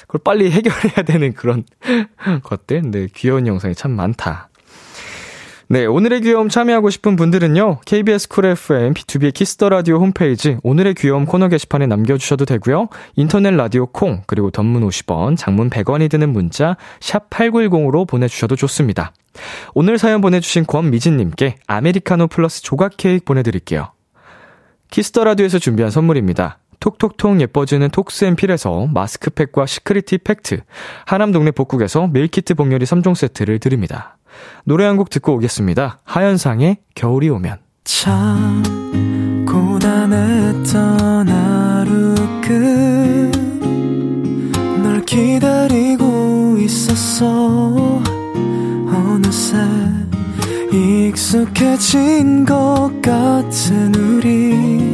[0.03, 1.65] 그걸 빨리 해결해야 되는 그런
[2.43, 2.83] 것들.
[2.83, 4.49] 근데 귀여운 영상이 참 많다.
[5.67, 11.25] 네, 오늘의 귀여움 참여하고 싶은 분들은요, KBS Cool FM, B2B의 키스터 라디오 홈페이지, 오늘의 귀여움
[11.25, 16.77] 코너 게시판에 남겨 주셔도 되고요, 인터넷 라디오 콩, 그리고 단문 50원, 장문 100원이 드는 문자,
[17.01, 19.13] 샵 8910으로 보내 주셔도 좋습니다.
[19.73, 23.91] 오늘 사연 보내 주신 권미진 님께 아메리카노 플러스 조각 케이크 보내 드릴게요.
[24.91, 26.59] Kiss the Radio에서 준비한 선물입니다.
[26.81, 30.61] 톡톡톡 예뻐지는 톡스앤필에서 마스크팩과 시크릿티 팩트,
[31.07, 34.17] 하남 동네 복국에서 밀키트 복요리 3종 세트를 드립니다.
[34.65, 35.99] 노래 한 곡 듣고 오겠습니다.
[36.05, 37.59] 하현상의 겨울이 오면.
[37.85, 38.63] 참,
[39.47, 42.15] 고단했던 하루
[44.73, 48.03] 끝널 기다리고 있었어.
[48.87, 49.57] 어느새
[50.73, 54.94] 익숙해진 것 같은 우리.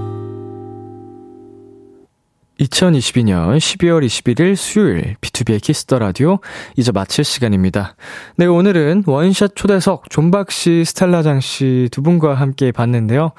[2.61, 6.39] 2022년 12월 21일 수요일 B2B의 키스터 라디오
[6.77, 7.95] 이제 마칠 시간입니다.
[8.35, 13.31] 네, 오늘은 원샷 초대석 존박 씨, 스텔라장 씨 두 분과 함께 봤는데요.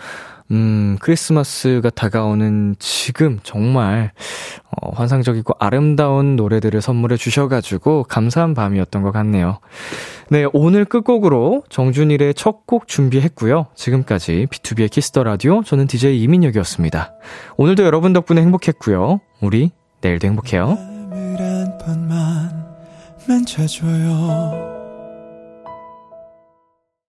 [0.50, 4.12] 음, 크리스마스가 다가오는 지금 정말
[4.70, 9.58] 어, 환상적이고 아름다운 노래들을 선물해 주셔가지고 감사한 밤이었던 것 같네요.
[10.30, 13.66] 네, 오늘 끝곡으로 정준일의 첫눈 준비했고요.
[13.74, 17.12] 지금까지 B2B의 키스터 라디오 저는 DJ 이민혁이었습니다.
[17.56, 19.20] 오늘도 여러분 덕분에 행복했고요.
[19.40, 20.78] 우리 내일도 행복해요.